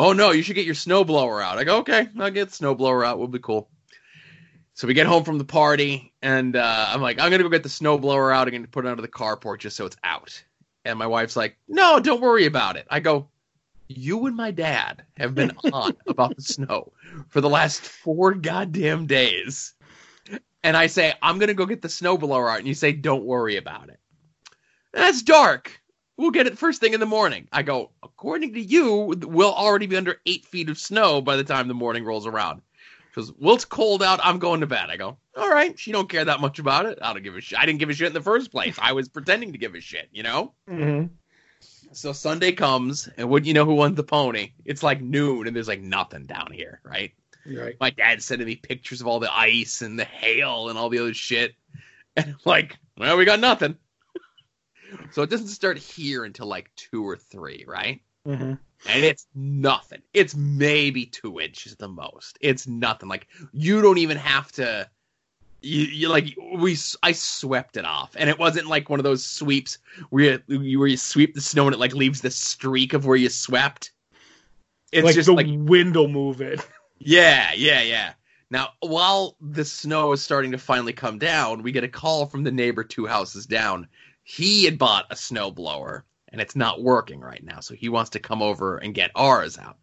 Oh 0.00 0.12
no, 0.12 0.30
you 0.30 0.44
should 0.44 0.54
get 0.54 0.64
your 0.64 0.76
snowblower 0.76 1.42
out. 1.42 1.58
I 1.58 1.64
go, 1.64 1.78
okay, 1.78 2.08
I'll 2.20 2.30
get 2.30 2.50
snowblower 2.50 3.04
out. 3.04 3.18
We'll 3.18 3.26
be 3.26 3.40
cool. 3.40 3.68
So 4.74 4.86
we 4.86 4.94
get 4.94 5.08
home 5.08 5.24
from 5.24 5.38
the 5.38 5.44
party, 5.44 6.12
and 6.22 6.54
uh, 6.54 6.86
I'm 6.90 7.02
like, 7.02 7.18
I'm 7.18 7.32
gonna 7.32 7.42
go 7.42 7.48
get 7.48 7.64
the 7.64 7.68
snowblower 7.68 8.32
out. 8.32 8.46
I'm 8.46 8.54
gonna 8.54 8.68
put 8.68 8.86
it 8.86 8.88
under 8.88 9.02
the 9.02 9.08
carport 9.08 9.58
just 9.58 9.76
so 9.76 9.86
it's 9.86 9.96
out. 10.04 10.40
And 10.84 11.00
my 11.00 11.08
wife's 11.08 11.34
like, 11.34 11.56
No, 11.66 11.98
don't 11.98 12.20
worry 12.20 12.46
about 12.46 12.76
it. 12.76 12.86
I 12.88 13.00
go, 13.00 13.28
You 13.88 14.26
and 14.26 14.36
my 14.36 14.52
dad 14.52 15.02
have 15.16 15.34
been 15.34 15.50
on 15.72 15.96
about 16.06 16.36
the 16.36 16.42
snow 16.42 16.92
for 17.28 17.40
the 17.40 17.50
last 17.50 17.80
four 17.80 18.34
goddamn 18.34 19.06
days. 19.08 19.74
And 20.62 20.76
I 20.76 20.86
say, 20.86 21.12
I'm 21.20 21.40
gonna 21.40 21.54
go 21.54 21.66
get 21.66 21.82
the 21.82 21.88
snowblower 21.88 22.48
out, 22.48 22.60
and 22.60 22.68
you 22.68 22.74
say, 22.74 22.92
Don't 22.92 23.24
worry 23.24 23.56
about 23.56 23.88
it. 23.88 23.98
That's 24.92 25.22
dark. 25.22 25.77
We'll 26.18 26.32
get 26.32 26.48
it 26.48 26.58
first 26.58 26.80
thing 26.80 26.94
in 26.94 27.00
the 27.00 27.06
morning. 27.06 27.46
I 27.52 27.62
go, 27.62 27.92
according 28.02 28.54
to 28.54 28.60
you, 28.60 29.14
we'll 29.20 29.54
already 29.54 29.86
be 29.86 29.96
under 29.96 30.20
eight 30.26 30.44
feet 30.44 30.68
of 30.68 30.76
snow 30.76 31.20
by 31.20 31.36
the 31.36 31.44
time 31.44 31.68
the 31.68 31.74
morning 31.74 32.04
rolls 32.04 32.26
around. 32.26 32.60
Because 33.08 33.32
"Well, 33.38 33.54
it's 33.54 33.64
cold 33.64 34.02
out. 34.02 34.18
I'm 34.22 34.40
going 34.40 34.60
to 34.60 34.66
bed." 34.66 34.90
I 34.90 34.96
go, 34.96 35.16
"All 35.36 35.48
right." 35.48 35.78
She 35.78 35.92
don't 35.92 36.08
care 36.08 36.24
that 36.24 36.40
much 36.40 36.58
about 36.58 36.86
it. 36.86 36.98
I 37.00 37.12
don't 37.12 37.22
give 37.22 37.36
a 37.36 37.40
shit. 37.40 37.58
I 37.58 37.66
didn't 37.66 37.78
give 37.78 37.88
a 37.88 37.94
shit 37.94 38.08
in 38.08 38.14
the 38.14 38.20
first 38.20 38.50
place. 38.50 38.76
I 38.82 38.92
was 38.92 39.08
pretending 39.08 39.52
to 39.52 39.58
give 39.58 39.76
a 39.76 39.80
shit, 39.80 40.08
you 40.12 40.24
know. 40.24 40.52
Mm-hmm. 40.68 41.06
So 41.92 42.12
Sunday 42.12 42.50
comes, 42.50 43.08
and 43.16 43.30
would 43.30 43.46
you 43.46 43.54
know 43.54 43.64
who 43.64 43.74
won 43.74 43.94
the 43.94 44.02
pony? 44.02 44.50
It's 44.64 44.82
like 44.82 45.00
noon, 45.00 45.46
and 45.46 45.54
there's 45.54 45.68
like 45.68 45.80
nothing 45.80 46.26
down 46.26 46.50
here, 46.52 46.80
right? 46.82 47.12
Right. 47.46 47.76
My 47.80 47.90
dad 47.90 48.22
sending 48.22 48.46
me 48.46 48.56
pictures 48.56 49.00
of 49.00 49.06
all 49.06 49.20
the 49.20 49.34
ice 49.34 49.82
and 49.82 49.98
the 49.98 50.04
hail 50.04 50.68
and 50.68 50.78
all 50.78 50.90
the 50.90 50.98
other 50.98 51.14
shit, 51.14 51.54
and 52.16 52.26
I'm 52.26 52.36
like, 52.44 52.76
well, 52.96 53.16
we 53.16 53.24
got 53.24 53.40
nothing. 53.40 53.76
So 55.10 55.22
it 55.22 55.30
doesn't 55.30 55.48
start 55.48 55.78
here 55.78 56.24
until 56.24 56.46
like 56.46 56.70
two 56.76 57.06
or 57.06 57.16
three, 57.16 57.64
right? 57.66 58.00
Mm-hmm. 58.26 58.54
and 58.88 59.04
it's 59.04 59.26
nothing. 59.34 60.02
It's 60.12 60.34
maybe 60.34 61.06
two 61.06 61.40
inches 61.40 61.76
the 61.76 61.88
most. 61.88 62.36
It's 62.40 62.66
nothing. 62.66 63.08
Like 63.08 63.26
you 63.52 63.80
don't 63.80 63.98
even 63.98 64.16
have 64.18 64.52
to. 64.52 64.88
You, 65.60 65.82
you 65.82 66.08
like 66.08 66.36
we. 66.56 66.76
I 67.02 67.12
swept 67.12 67.76
it 67.76 67.84
off, 67.84 68.14
and 68.16 68.28
it 68.28 68.38
wasn't 68.38 68.68
like 68.68 68.90
one 68.90 69.00
of 69.00 69.04
those 69.04 69.24
sweeps 69.24 69.78
where 70.10 70.40
you 70.46 70.78
where 70.78 70.88
you 70.88 70.96
sweep 70.96 71.34
the 71.34 71.40
snow 71.40 71.66
and 71.66 71.74
it 71.74 71.78
like 71.78 71.94
leaves 71.94 72.20
the 72.20 72.30
streak 72.30 72.92
of 72.92 73.06
where 73.06 73.16
you 73.16 73.28
swept. 73.28 73.92
It's 74.92 75.04
like 75.04 75.14
just 75.14 75.26
the 75.26 75.32
like 75.32 75.46
wind 75.48 75.96
will 75.96 76.08
move 76.08 76.40
it. 76.40 76.66
yeah, 76.98 77.52
yeah, 77.56 77.82
yeah. 77.82 78.12
Now, 78.50 78.70
while 78.80 79.36
the 79.40 79.64
snow 79.64 80.12
is 80.12 80.22
starting 80.22 80.52
to 80.52 80.58
finally 80.58 80.94
come 80.94 81.18
down, 81.18 81.62
we 81.62 81.72
get 81.72 81.84
a 81.84 81.88
call 81.88 82.26
from 82.26 82.44
the 82.44 82.52
neighbor 82.52 82.82
two 82.82 83.06
houses 83.06 83.46
down. 83.46 83.88
He 84.30 84.66
had 84.66 84.76
bought 84.76 85.06
a 85.08 85.16
snow 85.16 85.50
blower 85.50 86.04
and 86.30 86.38
it's 86.38 86.54
not 86.54 86.82
working 86.82 87.20
right 87.20 87.42
now, 87.42 87.60
so 87.60 87.74
he 87.74 87.88
wants 87.88 88.10
to 88.10 88.20
come 88.20 88.42
over 88.42 88.76
and 88.76 88.94
get 88.94 89.10
ours 89.14 89.56
out. 89.56 89.78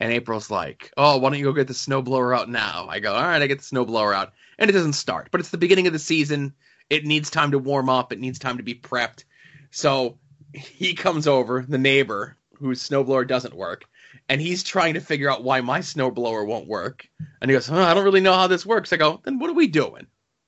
And 0.00 0.10
April's 0.10 0.50
like, 0.50 0.90
"Oh, 0.96 1.18
why 1.18 1.28
don't 1.28 1.38
you 1.38 1.44
go 1.44 1.52
get 1.52 1.68
the 1.68 1.74
snow 1.74 2.00
blower 2.00 2.34
out 2.34 2.48
now?" 2.48 2.86
I 2.88 3.00
go, 3.00 3.12
"All 3.12 3.20
right, 3.20 3.42
I 3.42 3.46
get 3.46 3.58
the 3.58 3.64
snow 3.64 3.84
blower 3.84 4.14
out." 4.14 4.32
And 4.58 4.70
it 4.70 4.72
doesn't 4.72 4.94
start, 4.94 5.28
but 5.30 5.42
it's 5.42 5.50
the 5.50 5.58
beginning 5.58 5.86
of 5.86 5.92
the 5.92 5.98
season. 5.98 6.54
It 6.88 7.04
needs 7.04 7.28
time 7.28 7.50
to 7.50 7.58
warm 7.58 7.90
up. 7.90 8.10
It 8.10 8.18
needs 8.20 8.38
time 8.38 8.56
to 8.56 8.62
be 8.62 8.74
prepped. 8.74 9.24
So 9.70 10.18
he 10.54 10.94
comes 10.94 11.26
over, 11.26 11.62
the 11.68 11.76
neighbor 11.76 12.38
whose 12.54 12.88
snowblower 12.88 13.28
doesn't 13.28 13.54
work, 13.54 13.84
and 14.30 14.40
he's 14.40 14.62
trying 14.62 14.94
to 14.94 15.00
figure 15.00 15.30
out 15.30 15.44
why 15.44 15.60
my 15.60 15.80
snowblower 15.80 16.46
won't 16.46 16.66
work. 16.66 17.06
And 17.42 17.50
he 17.50 17.54
goes, 17.54 17.70
oh, 17.70 17.78
I 17.78 17.92
don't 17.92 18.04
really 18.04 18.22
know 18.22 18.32
how 18.32 18.46
this 18.46 18.64
works. 18.64 18.94
I 18.94 18.96
go, 18.96 19.20
then 19.24 19.38
what 19.38 19.50
are 19.50 19.54
we 19.54 19.66
doing? 19.66 20.06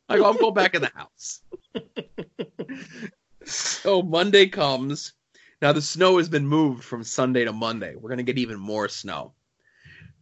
I 0.09 0.17
go, 0.17 0.25
I'm 0.25 0.39
going 0.39 0.55
back 0.55 0.75
in 0.75 0.81
the 0.81 0.93
house. 0.95 1.43
so 3.47 4.03
Monday 4.03 4.47
comes. 4.47 5.13
Now 5.61 5.73
the 5.73 5.83
snow 5.83 6.19
has 6.19 6.29
been 6.29 6.47
moved 6.47 6.85
from 6.85 7.05
Sunday 7.05 7.45
to 7.45 7.53
Monday. 7.53 7.95
We're 7.97 8.11
gonna 8.11 8.23
get 8.23 8.39
even 8.39 8.59
more 8.59 8.89
snow. 8.89 9.35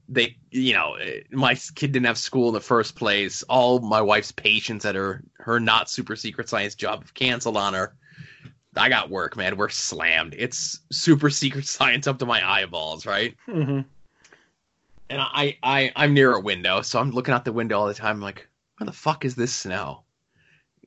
They, 0.08 0.36
you 0.50 0.74
know, 0.74 0.96
my 1.30 1.54
kid 1.54 1.92
didn't 1.92 2.06
have 2.06 2.18
school 2.18 2.48
in 2.48 2.54
the 2.54 2.60
first 2.60 2.96
place. 2.96 3.42
All 3.44 3.78
my 3.78 4.00
wife's 4.00 4.32
patients 4.32 4.84
at 4.84 4.96
her 4.96 5.22
her 5.38 5.60
not 5.60 5.88
super 5.88 6.16
secret 6.16 6.48
science 6.48 6.74
job 6.74 7.02
have 7.02 7.14
canceled 7.14 7.56
on 7.56 7.74
her. 7.74 7.94
I 8.76 8.88
got 8.88 9.10
work, 9.10 9.36
man. 9.36 9.56
We're 9.56 9.68
slammed. 9.68 10.34
It's 10.36 10.80
super 10.90 11.30
secret 11.30 11.66
science 11.66 12.06
up 12.06 12.18
to 12.18 12.26
my 12.26 12.46
eyeballs, 12.46 13.06
right? 13.06 13.34
Mm-hmm. 13.48 13.80
And 15.10 15.20
I, 15.20 15.58
I, 15.62 15.92
I'm 15.96 16.14
near 16.14 16.34
a 16.34 16.40
window, 16.40 16.82
so 16.82 17.00
I'm 17.00 17.10
looking 17.10 17.34
out 17.34 17.44
the 17.44 17.52
window 17.52 17.80
all 17.80 17.88
the 17.88 17.94
time. 17.94 18.16
I'm 18.16 18.22
like, 18.22 18.46
where 18.78 18.86
the 18.86 18.92
fuck 18.92 19.24
is 19.24 19.34
this 19.34 19.52
snow? 19.52 20.04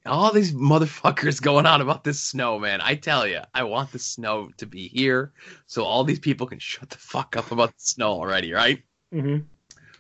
All 0.05 0.31
these 0.33 0.53
motherfuckers 0.53 1.41
going 1.41 1.65
on 1.65 1.81
about 1.81 2.03
this 2.03 2.19
snow, 2.19 2.59
man. 2.59 2.81
I 2.81 2.95
tell 2.95 3.25
you, 3.25 3.41
I 3.53 3.63
want 3.63 3.91
the 3.91 3.99
snow 3.99 4.49
to 4.57 4.65
be 4.65 4.87
here 4.87 5.31
so 5.65 5.83
all 5.83 6.03
these 6.03 6.19
people 6.19 6.47
can 6.47 6.59
shut 6.59 6.89
the 6.89 6.97
fuck 6.97 7.37
up 7.37 7.51
about 7.51 7.69
the 7.69 7.83
snow 7.83 8.11
already, 8.11 8.51
right? 8.51 8.83
Mm-hmm. 9.13 9.45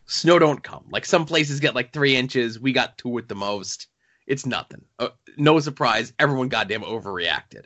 Snow 0.05 0.39
don't 0.39 0.61
come. 0.61 0.85
Like 0.89 1.05
some 1.05 1.25
places 1.25 1.59
get 1.59 1.75
like 1.75 1.93
three 1.93 2.15
inches. 2.15 2.59
We 2.59 2.73
got 2.73 2.97
two 2.97 3.17
at 3.17 3.29
the 3.29 3.35
most. 3.35 3.87
It's 4.27 4.45
nothing. 4.45 4.83
Uh, 4.99 5.09
no 5.37 5.59
surprise. 5.59 6.13
Everyone 6.19 6.49
goddamn 6.49 6.81
overreacted. 6.81 7.63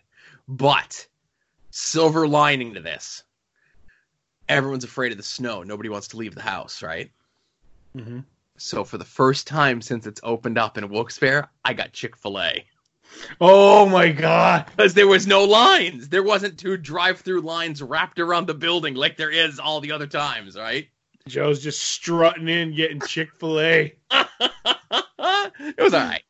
But 0.47 1.07
silver 1.71 2.27
lining 2.27 2.73
to 2.75 2.79
this. 2.79 3.23
Everyone's 4.47 4.83
afraid 4.83 5.11
of 5.11 5.17
the 5.17 5.23
snow. 5.23 5.63
Nobody 5.63 5.89
wants 5.89 6.09
to 6.09 6.17
leave 6.17 6.35
the 6.35 6.41
house, 6.41 6.81
right? 6.81 7.11
Mm-hmm. 7.95 8.19
So 8.57 8.83
for 8.83 8.97
the 8.97 9.05
first 9.05 9.47
time 9.47 9.81
since 9.81 10.07
it's 10.07 10.19
opened 10.23 10.57
up 10.57 10.77
in 10.77 10.89
Wilkes-Barre, 10.89 11.47
I 11.63 11.73
got 11.73 11.93
Chick-fil-A. 11.93 12.65
Oh 13.39 13.87
my 13.87 14.11
god! 14.11 14.65
Because 14.75 14.93
there 14.93 15.07
was 15.07 15.25
no 15.25 15.43
lines. 15.43 16.09
There 16.09 16.23
wasn't 16.23 16.59
two 16.59 16.75
drive-through 16.77 17.41
lines 17.41 17.81
wrapped 17.81 18.19
around 18.19 18.47
the 18.47 18.53
building 18.53 18.95
like 18.95 19.17
there 19.17 19.31
is 19.31 19.59
all 19.59 19.79
the 19.79 19.91
other 19.91 20.07
times, 20.07 20.57
right? 20.57 20.87
Joe's 21.27 21.61
just 21.61 21.81
strutting 21.81 22.47
in, 22.47 22.75
getting 22.75 22.99
Chick 23.01 23.33
Fil 23.33 23.59
A. 23.59 23.93
it 24.11 25.79
was 25.79 25.93
all 25.93 26.01
right. 26.01 26.23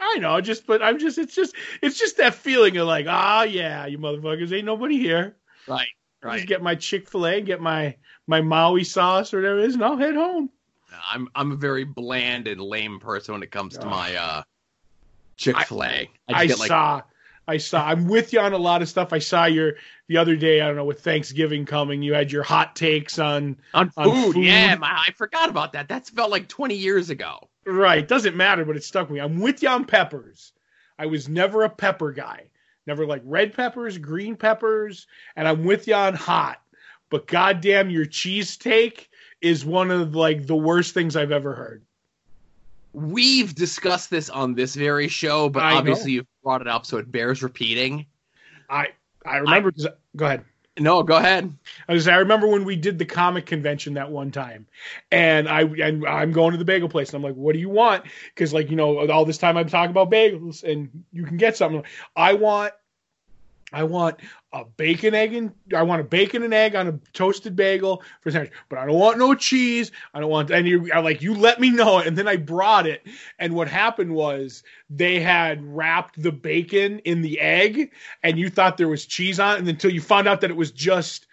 I 0.00 0.18
know, 0.18 0.40
just 0.40 0.66
but 0.66 0.82
I'm 0.82 0.98
just 0.98 1.18
it's 1.18 1.34
just 1.34 1.54
it's 1.82 1.98
just 1.98 2.16
that 2.16 2.34
feeling 2.34 2.76
of 2.78 2.86
like, 2.86 3.06
ah, 3.08 3.42
yeah, 3.42 3.86
you 3.86 3.98
motherfuckers, 3.98 4.52
ain't 4.52 4.66
nobody 4.66 4.98
here. 4.98 5.36
Right, 5.66 5.88
right. 6.22 6.36
Just 6.36 6.48
get 6.48 6.62
my 6.62 6.74
Chick 6.74 7.08
Fil 7.08 7.26
A, 7.26 7.40
get 7.40 7.60
my 7.60 7.96
my 8.26 8.40
Maui 8.40 8.84
sauce 8.84 9.32
or 9.32 9.38
whatever 9.38 9.60
it 9.60 9.66
is, 9.66 9.74
and 9.74 9.84
I'll 9.84 9.96
head 9.96 10.14
home. 10.14 10.50
I'm 11.10 11.28
I'm 11.34 11.52
a 11.52 11.56
very 11.56 11.84
bland 11.84 12.48
and 12.48 12.60
lame 12.60 13.00
person 13.00 13.34
when 13.34 13.42
it 13.42 13.50
comes 13.50 13.76
to 13.78 13.86
my 13.86 14.14
uh, 14.14 14.42
Chick-fil-A. 15.36 15.86
I, 15.86 16.10
I, 16.28 16.46
just 16.46 16.56
get 16.56 16.60
like 16.60 16.68
saw, 16.68 17.02
I 17.46 17.56
saw. 17.58 17.84
I'm 17.84 18.06
with 18.06 18.32
you 18.32 18.40
on 18.40 18.52
a 18.52 18.58
lot 18.58 18.82
of 18.82 18.88
stuff. 18.88 19.12
I 19.12 19.18
saw 19.18 19.44
your 19.46 19.74
the 20.08 20.16
other 20.16 20.36
day. 20.36 20.60
I 20.60 20.66
don't 20.66 20.76
know 20.76 20.84
with 20.84 21.00
Thanksgiving 21.00 21.64
coming, 21.64 22.02
you 22.02 22.14
had 22.14 22.32
your 22.32 22.42
hot 22.42 22.76
takes 22.76 23.18
on 23.18 23.56
on 23.74 23.90
on 23.96 24.10
food. 24.10 24.34
food. 24.34 24.44
Yeah, 24.44 24.74
my, 24.76 25.04
I 25.06 25.12
forgot 25.12 25.48
about 25.48 25.72
that. 25.72 25.88
That's 25.88 26.10
felt 26.10 26.30
like 26.30 26.48
20 26.48 26.74
years 26.74 27.10
ago. 27.10 27.48
Right. 27.66 28.06
Doesn't 28.06 28.36
matter, 28.36 28.64
but 28.64 28.76
it 28.76 28.84
stuck 28.84 29.08
with 29.08 29.16
me. 29.16 29.20
I'm 29.20 29.40
with 29.40 29.62
you 29.62 29.68
on 29.68 29.84
peppers. 29.84 30.52
I 30.98 31.06
was 31.06 31.28
never 31.28 31.64
a 31.64 31.70
pepper 31.70 32.12
guy. 32.12 32.44
Never 32.86 33.06
like 33.06 33.22
red 33.24 33.52
peppers, 33.52 33.98
green 33.98 34.34
peppers, 34.34 35.06
and 35.36 35.46
I'm 35.46 35.64
with 35.64 35.86
you 35.86 35.94
on 35.94 36.14
hot. 36.14 36.60
But 37.10 37.26
goddamn, 37.26 37.90
your 37.90 38.06
cheese 38.06 38.56
take 38.56 39.10
is 39.40 39.64
one 39.64 39.90
of 39.90 40.14
like 40.14 40.46
the 40.46 40.56
worst 40.56 40.94
things 40.94 41.16
I've 41.16 41.32
ever 41.32 41.54
heard. 41.54 41.82
We've 42.92 43.54
discussed 43.54 44.10
this 44.10 44.30
on 44.30 44.54
this 44.54 44.74
very 44.74 45.08
show, 45.08 45.48
but 45.48 45.62
I 45.62 45.72
know. 45.72 45.78
obviously 45.78 46.12
you've 46.12 46.26
brought 46.42 46.60
it 46.62 46.68
up, 46.68 46.86
so 46.86 46.96
it 46.96 47.10
bears 47.12 47.42
repeating. 47.42 48.06
I 48.70 48.88
I 49.24 49.36
remember. 49.38 49.72
'cause- 49.72 49.86
go 50.16 50.26
ahead. 50.26 50.44
No, 50.80 51.02
go 51.02 51.16
ahead. 51.16 51.52
I 51.88 51.92
was. 51.92 52.06
I 52.06 52.16
remember 52.16 52.46
when 52.46 52.64
we 52.64 52.76
did 52.76 52.98
the 53.00 53.04
comic 53.04 53.46
convention 53.46 53.94
that 53.94 54.10
one 54.10 54.30
time, 54.30 54.64
and 55.10 55.48
I 55.48 55.62
and 55.62 56.06
I'm 56.06 56.30
going 56.30 56.52
to 56.52 56.58
the 56.58 56.64
bagel 56.64 56.88
place, 56.88 57.08
and 57.12 57.16
I'm 57.16 57.22
like, 57.22 57.34
"What 57.34 57.52
do 57.54 57.58
you 57.58 57.68
want?" 57.68 58.04
Because 58.34 58.52
like 58.54 58.70
you 58.70 58.76
know, 58.76 59.08
all 59.10 59.24
this 59.24 59.38
time 59.38 59.56
I'm 59.56 59.68
talking 59.68 59.90
about 59.90 60.08
bagels, 60.10 60.62
and 60.62 60.88
you 61.12 61.24
can 61.24 61.36
get 61.36 61.56
something. 61.56 61.82
I 62.14 62.34
want, 62.34 62.74
I 63.72 63.82
want 63.84 64.20
a 64.52 64.64
bacon 64.64 65.14
egg 65.14 65.34
and 65.34 65.52
I 65.76 65.82
want 65.82 66.00
a 66.00 66.04
bacon 66.04 66.42
and 66.42 66.54
egg 66.54 66.74
on 66.74 66.88
a 66.88 66.98
toasted 67.12 67.54
bagel 67.54 68.02
for 68.22 68.30
sandwich, 68.30 68.52
but 68.68 68.78
I 68.78 68.86
don't 68.86 68.98
want 68.98 69.18
no 69.18 69.34
cheese. 69.34 69.92
I 70.14 70.20
don't 70.20 70.30
want. 70.30 70.50
And 70.50 70.66
you, 70.66 70.90
I 70.92 71.00
like 71.00 71.20
you 71.20 71.34
let 71.34 71.60
me 71.60 71.70
know 71.70 71.98
and 71.98 72.16
then 72.16 72.28
I 72.28 72.36
brought 72.36 72.86
it, 72.86 73.06
and 73.38 73.54
what 73.54 73.68
happened 73.68 74.14
was 74.14 74.62
they 74.88 75.20
had 75.20 75.62
wrapped 75.62 76.20
the 76.22 76.32
bacon 76.32 77.00
in 77.00 77.20
the 77.20 77.40
egg, 77.40 77.92
and 78.22 78.38
you 78.38 78.48
thought 78.48 78.78
there 78.78 78.88
was 78.88 79.04
cheese 79.04 79.38
on 79.38 79.58
it, 79.58 79.68
until 79.68 79.90
you 79.90 80.00
found 80.00 80.28
out 80.28 80.40
that 80.40 80.50
it 80.50 80.56
was 80.56 80.70
just 80.70 81.26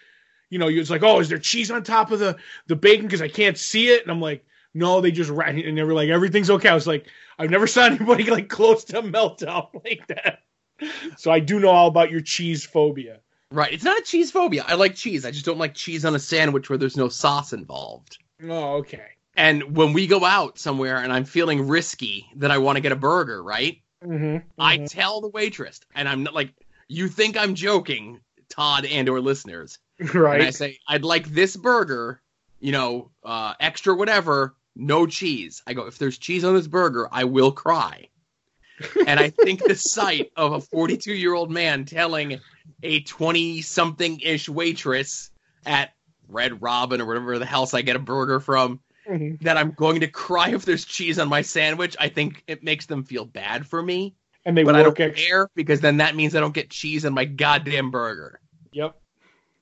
you 0.50 0.60
know, 0.60 0.68
it's 0.68 0.90
like, 0.90 1.04
oh, 1.04 1.20
is 1.20 1.30
there 1.30 1.40
cheese 1.40 1.72
on 1.72 1.84
top 1.84 2.12
of 2.12 2.20
the 2.20 2.38
the 2.68 2.76
bacon 2.76 3.06
because 3.06 3.22
I 3.22 3.28
can't 3.28 3.58
see 3.58 3.88
it? 3.90 4.04
And 4.04 4.12
I'm 4.12 4.22
like, 4.22 4.46
no, 4.74 5.02
they 5.02 5.12
just 5.12 5.30
ran 5.30 5.60
and 5.60 5.78
they 5.78 5.84
were 5.84 5.94
like, 5.94 6.10
everything's 6.10 6.50
okay. 6.50 6.70
I 6.70 6.76
was 6.76 6.88
like, 6.88 7.08
I've 7.40 7.50
never 7.50 7.68
saw 7.68 7.86
anybody 7.86 8.30
like 8.30 8.50
close 8.50 8.84
to 8.86 9.02
meltdown 9.02 9.70
like 9.86 10.06
that. 10.08 10.40
So 11.18 11.32
I 11.32 11.40
do 11.40 11.60
know 11.60 11.70
all 11.70 11.88
about 11.88 12.12
your 12.12 12.22
cheese 12.22 12.66
phobia. 12.66 13.20
Right. 13.52 13.72
It's 13.72 13.84
not 13.84 13.98
a 13.98 14.02
cheese 14.02 14.32
phobia. 14.32 14.66
I 14.68 14.76
like 14.76 14.96
cheese. 14.96 15.26
I 15.26 15.32
just 15.32 15.46
don't 15.46 15.58
like 15.58 15.74
cheese 15.74 16.04
on 16.04 16.16
a 16.16 16.20
sandwich 16.20 16.70
where 16.70 16.78
there's 16.78 16.98
no 16.98 17.10
sauce 17.10 17.54
involved. 17.54 18.18
Oh, 18.44 18.78
okay. 18.78 19.06
And 19.38 19.76
when 19.76 19.94
we 19.94 20.08
go 20.08 20.26
out 20.26 20.58
somewhere 20.58 20.98
and 20.98 21.12
I'm 21.12 21.26
feeling 21.26 21.68
risky 21.68 22.26
that 22.38 22.52
I 22.52 22.58
want 22.58 22.78
to 22.78 22.82
get 22.82 22.92
a 22.92 22.98
burger, 22.98 23.42
right? 23.44 23.78
Mm-hmm. 24.04 24.48
I 24.58 24.78
tell 24.78 25.22
the 25.22 25.30
waitress, 25.30 25.80
and 25.94 26.08
I'm 26.08 26.24
not 26.24 26.34
like, 26.34 26.54
you 26.88 27.08
think 27.08 27.38
I'm 27.38 27.56
joking, 27.56 28.20
Todd 28.50 28.86
and 28.86 29.10
or 29.10 29.20
listeners. 29.20 29.80
right. 30.14 30.40
And 30.40 30.48
I 30.48 30.52
say, 30.52 30.80
I'd 30.88 31.04
like 31.04 31.28
this 31.28 31.56
burger, 31.56 32.22
you 32.60 32.72
know, 32.72 33.12
uh, 33.24 33.54
extra 33.60 33.96
whatever, 33.96 34.56
no 34.76 35.08
cheese. 35.08 35.64
I 35.66 35.74
go, 35.74 35.88
if 35.88 35.98
there's 35.98 36.18
cheese 36.18 36.44
on 36.44 36.54
this 36.54 36.68
burger, 36.68 37.08
I 37.12 37.24
will 37.24 37.52
cry. 37.52 38.10
And 39.06 39.20
I 39.20 39.30
think 39.30 39.64
the 39.64 39.76
sight 39.76 40.32
of 40.36 40.54
a 40.54 40.62
42 40.62 41.14
year 41.14 41.34
old 41.34 41.52
man 41.52 41.86
telling 41.86 42.40
a 42.84 43.02
20 43.02 43.62
something 43.62 44.20
ish 44.20 44.50
waitress 44.50 45.32
at 45.66 45.94
Red 46.28 46.62
Robin 46.62 47.02
or 47.02 47.06
whatever 47.06 47.38
the 47.40 47.46
hell 47.46 47.70
I 47.74 47.82
get 47.82 47.96
a 47.96 48.00
burger 48.00 48.40
from 48.40 48.80
Mhm. 49.10 49.40
that 49.42 49.58
I'm 49.58 49.72
going 49.72 50.00
to 50.02 50.08
cry 50.08 50.50
if 50.50 50.66
there's 50.66 50.84
cheese 50.84 51.20
on 51.20 51.30
my 51.30 51.44
sandwich, 51.44 51.96
I 52.00 52.10
think 52.10 52.44
it 52.48 52.64
makes 52.64 52.88
them 52.88 53.04
feel 53.04 53.24
bad 53.26 53.68
for 53.68 53.82
me. 53.82 54.16
And 54.46 54.58
they 54.58 54.64
But 54.64 54.76
I 54.76 54.84
don't 54.84 55.00
extra. 55.00 55.12
care 55.14 55.50
because 55.56 55.80
then 55.82 55.98
that 55.98 56.16
means 56.16 56.36
I 56.36 56.40
don't 56.40 56.54
get 56.54 56.70
cheese 56.72 57.06
on 57.06 57.14
my 57.14 57.26
goddamn 57.26 57.92
burger. 57.92 58.40
Yep. 58.72 58.96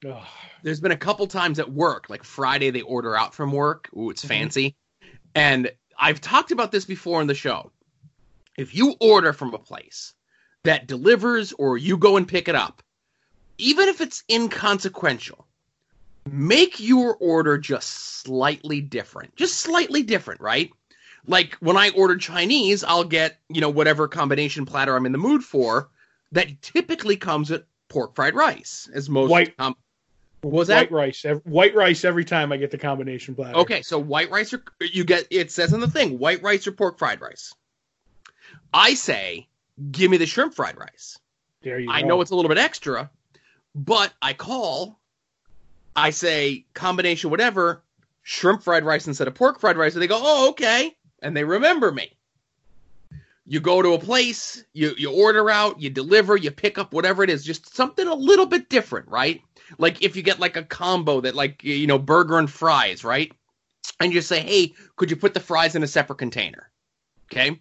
Ugh. 0.05 0.27
there's 0.63 0.79
been 0.82 0.91
a 0.91 0.98
couple 0.98 1.27
times 1.27 1.60
at 1.60 1.70
work, 1.72 2.10
like 2.10 2.24
Friday 2.24 2.70
they 2.70 2.82
order 2.82 3.15
out 3.17 3.34
from 3.34 3.51
work. 3.51 3.89
Ooh, 3.98 4.10
it's 4.10 4.24
Mhm. 4.24 4.27
fancy. 4.29 4.75
And 5.36 5.72
I've 5.98 6.22
talked 6.22 6.51
about 6.51 6.72
this 6.72 6.86
before 6.86 7.20
in 7.22 7.27
the 7.27 7.36
show. 7.36 7.72
If 8.57 8.75
you 8.75 8.95
order 9.00 9.33
from 9.33 9.53
a 9.53 9.60
place 9.60 10.13
that 10.63 10.88
delivers 10.88 11.53
or 11.53 11.77
you 11.77 11.98
go 11.98 12.17
and 12.17 12.27
pick 12.27 12.48
it 12.48 12.55
up, 12.55 12.83
even 13.57 13.89
if 13.89 14.01
it's 14.01 14.24
inconsequential, 14.29 15.48
make 16.29 16.79
your 16.79 17.15
order 17.17 17.57
just 17.57 18.22
slightly 18.24 18.81
different. 18.81 19.36
Just 19.36 19.55
slightly 19.55 20.03
different, 20.03 20.41
right? 20.41 20.72
Like 21.25 21.55
when 21.55 21.77
I 21.77 21.89
order 21.89 22.17
Chinese, 22.17 22.83
I'll 22.83 23.03
get, 23.03 23.39
you 23.50 23.62
know, 23.62 23.69
whatever 23.69 24.07
combination 24.07 24.65
platter 24.65 24.95
I'm 24.95 25.05
in 25.05 25.12
the 25.12 25.17
mood 25.17 25.43
for 25.43 25.89
that 26.31 26.62
typically 26.62 27.15
comes 27.15 27.50
with 27.50 27.63
pork 27.89 28.15
fried 28.15 28.36
rice, 28.36 28.89
as 28.93 29.10
most 29.10 29.29
White- 29.29 29.55
what 29.57 29.75
was 30.41 30.67
that? 30.67 30.91
White 30.91 30.91
rice, 30.91 31.25
white 31.45 31.74
rice 31.74 32.03
every 32.03 32.25
time 32.25 32.51
I 32.51 32.57
get 32.57 32.72
the 32.72 32.77
combination 32.77 33.33
platter. 33.33 33.57
Okay, 33.60 33.81
so 33.81 33.98
white 33.98 34.29
rice 34.29 34.53
or 34.53 34.62
you 34.81 35.05
get 35.05 35.25
it 35.29 35.51
says 35.51 35.72
in 35.72 35.79
the 35.79 35.89
thing 35.89 36.19
white 36.19 36.43
rice 36.43 36.67
or 36.67 36.74
pork 36.74 37.00
fried 37.00 37.22
rice. 37.22 37.53
I 38.73 38.93
say, 38.95 39.47
give 39.91 40.09
me 40.09 40.17
the 40.17 40.25
shrimp 40.25 40.53
fried 40.53 40.77
rice. 40.77 41.19
there 41.62 41.79
you 41.79 41.91
I 41.91 42.01
go. 42.01 42.07
know 42.07 42.21
it's 42.21 42.31
a 42.31 42.35
little 42.35 42.50
bit 42.50 42.57
extra, 42.57 43.09
but 43.75 44.13
I 44.21 44.33
call, 44.33 45.00
I 45.95 46.09
say 46.12 46.65
combination 46.73 47.29
whatever, 47.29 47.83
shrimp 48.23 48.63
fried 48.63 48.85
rice 48.85 49.07
instead 49.07 49.27
of 49.27 49.35
pork 49.35 49.59
fried 49.59 49.77
rice, 49.77 49.93
and 49.93 50.01
they 50.01 50.07
go, 50.07 50.19
oh 50.21 50.50
okay, 50.50 50.95
and 51.21 51.35
they 51.35 51.43
remember 51.43 51.91
me. 51.91 52.17
You 53.45 53.59
go 53.59 53.81
to 53.81 53.93
a 53.93 54.00
place, 54.00 54.63
you 54.73 54.93
you 54.97 55.12
order 55.12 55.50
out, 55.50 55.81
you 55.81 55.89
deliver, 55.89 56.38
you 56.38 56.50
pick 56.50 56.77
up 56.77 56.93
whatever 56.93 57.23
it 57.23 57.29
is, 57.29 57.43
just 57.43 57.75
something 57.75 58.07
a 58.07 58.13
little 58.15 58.45
bit 58.45 58.69
different, 58.69 59.09
right? 59.09 59.41
Like 59.77 60.01
if 60.01 60.15
you 60.15 60.23
get 60.23 60.39
like 60.39 60.55
a 60.55 60.63
combo 60.63 61.21
that 61.21 61.35
like 61.35 61.63
you 61.63 61.88
know 61.88 62.00
burger 62.00 62.39
and 62.39 62.50
fries, 62.50 63.03
right? 63.03 63.31
And 64.00 64.13
you 64.13 64.21
say, 64.21 64.39
hey, 64.39 64.73
could 64.95 65.12
you 65.12 65.17
put 65.17 65.33
the 65.33 65.39
fries 65.39 65.75
in 65.75 65.83
a 65.83 65.88
separate 65.88 66.17
container? 66.17 66.71
Okay. 67.31 67.59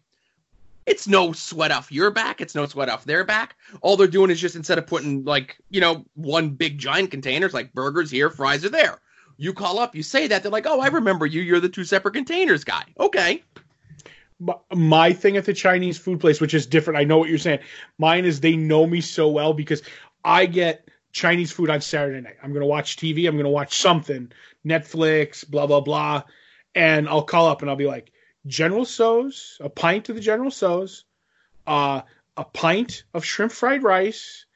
It's 0.86 1.06
no 1.06 1.32
sweat 1.32 1.70
off 1.70 1.92
your 1.92 2.10
back. 2.10 2.40
It's 2.40 2.54
no 2.54 2.66
sweat 2.66 2.88
off 2.88 3.04
their 3.04 3.24
back. 3.24 3.56
All 3.82 3.96
they're 3.96 4.06
doing 4.08 4.30
is 4.30 4.40
just 4.40 4.56
instead 4.56 4.78
of 4.78 4.86
putting 4.86 5.24
like, 5.24 5.56
you 5.70 5.80
know, 5.80 6.04
one 6.14 6.50
big 6.50 6.78
giant 6.78 7.10
containers 7.10 7.54
like 7.54 7.72
burgers 7.72 8.10
here, 8.10 8.30
fries 8.30 8.64
are 8.64 8.68
there. 8.68 9.00
You 9.36 9.52
call 9.52 9.78
up, 9.78 9.94
you 9.94 10.02
say 10.02 10.26
that, 10.26 10.42
they're 10.42 10.52
like, 10.52 10.66
oh, 10.66 10.80
I 10.80 10.88
remember 10.88 11.26
you. 11.26 11.40
You're 11.40 11.60
the 11.60 11.68
two 11.68 11.84
separate 11.84 12.14
containers 12.14 12.64
guy. 12.64 12.84
Okay. 12.98 13.42
My- 14.74 15.12
thing 15.12 15.36
at 15.36 15.44
the 15.44 15.54
Chinese 15.54 15.98
food 15.98 16.20
place, 16.20 16.40
which 16.40 16.54
is 16.54 16.66
different. 16.66 16.98
I 16.98 17.04
know 17.04 17.18
what 17.18 17.28
you're 17.28 17.38
saying. 17.38 17.60
Mine 17.98 18.24
is 18.24 18.40
they 18.40 18.56
know 18.56 18.86
me 18.86 19.00
so 19.00 19.28
well 19.28 19.54
because 19.54 19.82
I 20.24 20.46
get 20.46 20.88
Chinese 21.12 21.52
food 21.52 21.70
on 21.70 21.80
Saturday 21.80 22.20
night. 22.20 22.36
I'm 22.42 22.52
gonna 22.52 22.66
watch 22.66 22.96
TV. 22.96 23.28
I'm 23.28 23.36
gonna 23.36 23.50
watch 23.50 23.74
something, 23.74 24.32
Netflix, 24.66 25.48
blah 25.48 25.66
blah 25.66 25.80
blah, 25.80 26.22
and 26.74 27.08
I'll 27.08 27.22
call 27.22 27.46
up 27.46 27.60
and 27.60 27.70
I'll 27.70 27.76
be 27.76 27.86
like, 27.86 28.10
General 28.46 28.84
Tso's, 28.84 29.58
a 29.60 29.68
pint 29.68 30.08
of 30.08 30.16
the 30.16 30.20
General 30.20 30.50
Tso's, 30.50 31.04
uh, 31.66 32.02
a 32.36 32.44
pint 32.44 33.04
of 33.14 33.24
shrimp 33.24 33.52
fried 33.52 33.82
rice, 33.82 34.46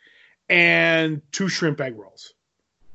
and 0.49 1.23
two 1.33 1.49
shrimp 1.49 1.81
egg 1.81 1.97
rolls, 1.97 2.35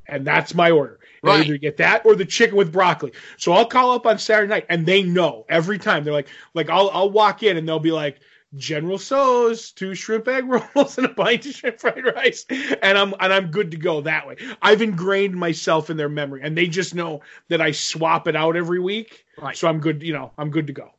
and 0.07 0.25
that's 0.25 0.53
my 0.53 0.71
order. 0.71 0.99
Right. 1.23 1.45
either 1.45 1.57
get 1.57 1.77
that 1.77 2.05
or 2.05 2.15
the 2.15 2.25
chicken 2.25 2.55
with 2.55 2.71
broccoli. 2.71 3.11
So 3.37 3.53
I'll 3.53 3.67
call 3.67 3.91
up 3.91 4.07
on 4.07 4.17
Saturday 4.17 4.49
night, 4.49 4.65
and 4.69 4.85
they 4.85 5.03
know 5.03 5.45
every 5.47 5.77
time. 5.77 6.03
They're 6.03 6.13
like, 6.13 6.29
like 6.53 6.69
I'll 6.69 6.89
I'll 6.89 7.11
walk 7.11 7.43
in 7.43 7.57
and 7.57 7.67
they'll 7.67 7.79
be 7.79 7.91
like, 7.91 8.19
General 8.55 8.97
Tso's, 8.97 9.71
two 9.71 9.95
shrimp 9.95 10.27
egg 10.27 10.45
rolls, 10.75 10.97
and 10.97 11.07
a 11.07 11.09
pint 11.09 11.45
of 11.45 11.53
shrimp 11.53 11.79
fried 11.79 12.03
rice, 12.15 12.45
and 12.49 12.97
I'm 12.97 13.13
and 13.19 13.31
I'm 13.31 13.49
good 13.51 13.71
to 13.71 13.77
go 13.77 14.01
that 14.01 14.27
way. 14.27 14.35
I've 14.61 14.81
ingrained 14.81 15.35
myself 15.35 15.89
in 15.89 15.97
their 15.97 16.09
memory, 16.09 16.41
and 16.43 16.57
they 16.57 16.67
just 16.67 16.93
know 16.93 17.21
that 17.47 17.61
I 17.61 17.71
swap 17.71 18.27
it 18.27 18.35
out 18.35 18.55
every 18.55 18.79
week. 18.79 19.25
Right. 19.41 19.55
So 19.55 19.67
I'm 19.67 19.79
good. 19.79 20.03
You 20.03 20.13
know, 20.13 20.31
I'm 20.37 20.51
good 20.51 20.67
to 20.67 20.73
go. 20.73 20.91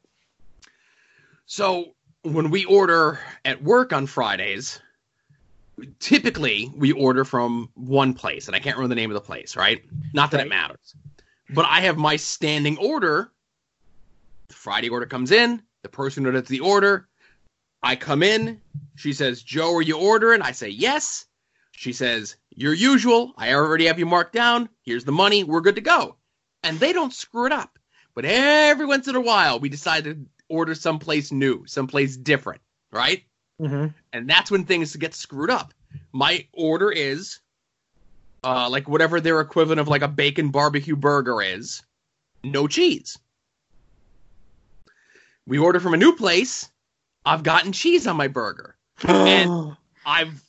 So 1.46 1.94
when 2.22 2.50
we 2.50 2.64
order 2.64 3.18
at 3.44 3.62
work 3.62 3.92
on 3.92 4.06
Fridays, 4.06 4.80
typically 5.98 6.70
we 6.74 6.92
order 6.92 7.24
from 7.24 7.68
one 7.74 8.14
place, 8.14 8.46
and 8.46 8.56
I 8.56 8.60
can't 8.60 8.76
remember 8.76 8.94
the 8.94 9.00
name 9.00 9.10
of 9.10 9.14
the 9.14 9.20
place, 9.20 9.56
right? 9.56 9.82
Not 10.14 10.30
that 10.30 10.38
Right. 10.38 10.46
it 10.46 10.50
matters. 10.50 10.94
But 11.50 11.66
I 11.66 11.80
have 11.80 11.98
my 11.98 12.16
standing 12.16 12.78
order. 12.78 13.30
The 14.48 14.54
Friday 14.54 14.88
order 14.88 15.04
comes 15.04 15.32
in, 15.32 15.62
the 15.82 15.88
person 15.90 16.24
who 16.24 16.30
does 16.32 16.48
the 16.48 16.60
order. 16.60 17.08
I 17.82 17.96
come 17.96 18.22
in, 18.22 18.60
she 18.94 19.12
says, 19.12 19.42
Joe, 19.42 19.74
are 19.74 19.82
you 19.82 19.98
ordering? 19.98 20.42
I 20.42 20.52
say, 20.52 20.68
yes. 20.68 21.26
She 21.72 21.92
says, 21.92 22.36
your 22.54 22.74
usual. 22.74 23.32
I 23.36 23.54
already 23.54 23.86
have 23.86 23.98
you 23.98 24.06
marked 24.06 24.32
down. 24.32 24.68
Here's 24.82 25.04
the 25.04 25.12
money. 25.12 25.42
We're 25.42 25.60
good 25.60 25.74
to 25.76 25.80
go. 25.80 26.16
And 26.62 26.78
they 26.78 26.92
don't 26.92 27.12
screw 27.12 27.46
it 27.46 27.52
up. 27.52 27.78
But 28.14 28.24
every 28.24 28.86
once 28.86 29.08
in 29.08 29.16
a 29.16 29.20
while, 29.20 29.58
we 29.58 29.68
decide 29.68 30.04
to 30.04 30.26
order 30.48 30.74
someplace 30.74 31.32
new, 31.32 31.66
someplace 31.66 32.16
different, 32.16 32.60
right? 32.92 33.24
Mm-hmm. 33.60 33.88
And 34.12 34.28
that's 34.28 34.50
when 34.50 34.64
things 34.64 34.94
get 34.96 35.14
screwed 35.14 35.50
up. 35.50 35.72
My 36.12 36.46
order 36.52 36.90
is 36.90 37.40
uh, 38.44 38.68
like 38.68 38.88
whatever 38.88 39.20
their 39.20 39.40
equivalent 39.40 39.80
of 39.80 39.88
like 39.88 40.02
a 40.02 40.08
bacon 40.08 40.50
barbecue 40.50 40.96
burger 40.96 41.40
is, 41.42 41.82
no 42.44 42.66
cheese. 42.68 43.18
We 45.46 45.58
order 45.58 45.80
from 45.80 45.94
a 45.94 45.98
new 45.98 46.14
place. 46.14 46.68
I've 47.24 47.42
gotten 47.42 47.72
cheese 47.72 48.06
on 48.06 48.16
my 48.16 48.28
burger. 48.28 48.76
And- 49.04 49.76
I've 50.06 50.42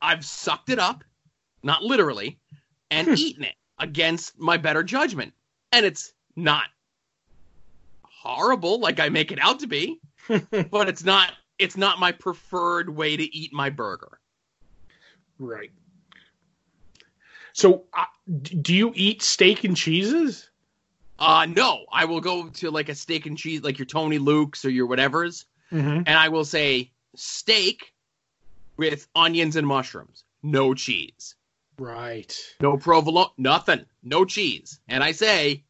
I've 0.00 0.24
sucked 0.24 0.70
it 0.70 0.78
up, 0.78 1.02
not 1.64 1.82
literally, 1.82 2.38
and 2.90 3.08
eaten 3.18 3.42
it 3.42 3.54
against 3.78 4.38
my 4.38 4.56
better 4.56 4.84
judgment. 4.84 5.32
And 5.72 5.84
it's 5.84 6.12
not 6.36 6.66
horrible 8.02 8.78
like 8.78 9.00
I 9.00 9.08
make 9.08 9.32
it 9.32 9.38
out 9.40 9.60
to 9.60 9.66
be, 9.66 10.00
but 10.70 10.88
it's 10.88 11.02
not 11.02 11.32
it's 11.58 11.76
not 11.76 11.98
my 11.98 12.12
preferred 12.12 12.88
way 12.88 13.16
to 13.16 13.36
eat 13.36 13.52
my 13.52 13.70
burger. 13.70 14.20
right. 15.38 15.70
So, 17.52 17.84
uh, 17.96 18.04
do 18.40 18.74
you 18.74 18.92
eat 18.96 19.22
steak 19.22 19.64
and 19.64 19.76
cheeses? 19.76 20.50
Uh 21.18 21.46
no, 21.48 21.84
I 21.92 22.04
will 22.04 22.20
go 22.20 22.48
to 22.48 22.70
like 22.70 22.88
a 22.88 22.94
steak 22.94 23.26
and 23.26 23.38
cheese 23.38 23.62
like 23.62 23.78
your 23.78 23.86
Tony 23.86 24.18
Luke's 24.18 24.64
or 24.64 24.70
your 24.70 24.86
whatever's 24.86 25.46
Mm-hmm. 25.74 26.02
and 26.06 26.08
I 26.08 26.28
will 26.28 26.44
say 26.44 26.92
steak 27.16 27.92
with 28.76 29.08
onions 29.14 29.56
and 29.56 29.66
mushrooms. 29.66 30.24
No 30.42 30.74
cheese. 30.74 31.34
Right. 31.78 32.36
No 32.60 32.76
provolone, 32.76 33.30
nothing, 33.36 33.84
no 34.02 34.24
cheese. 34.24 34.78
And 34.88 35.02
I 35.02 35.12
say, 35.12 35.64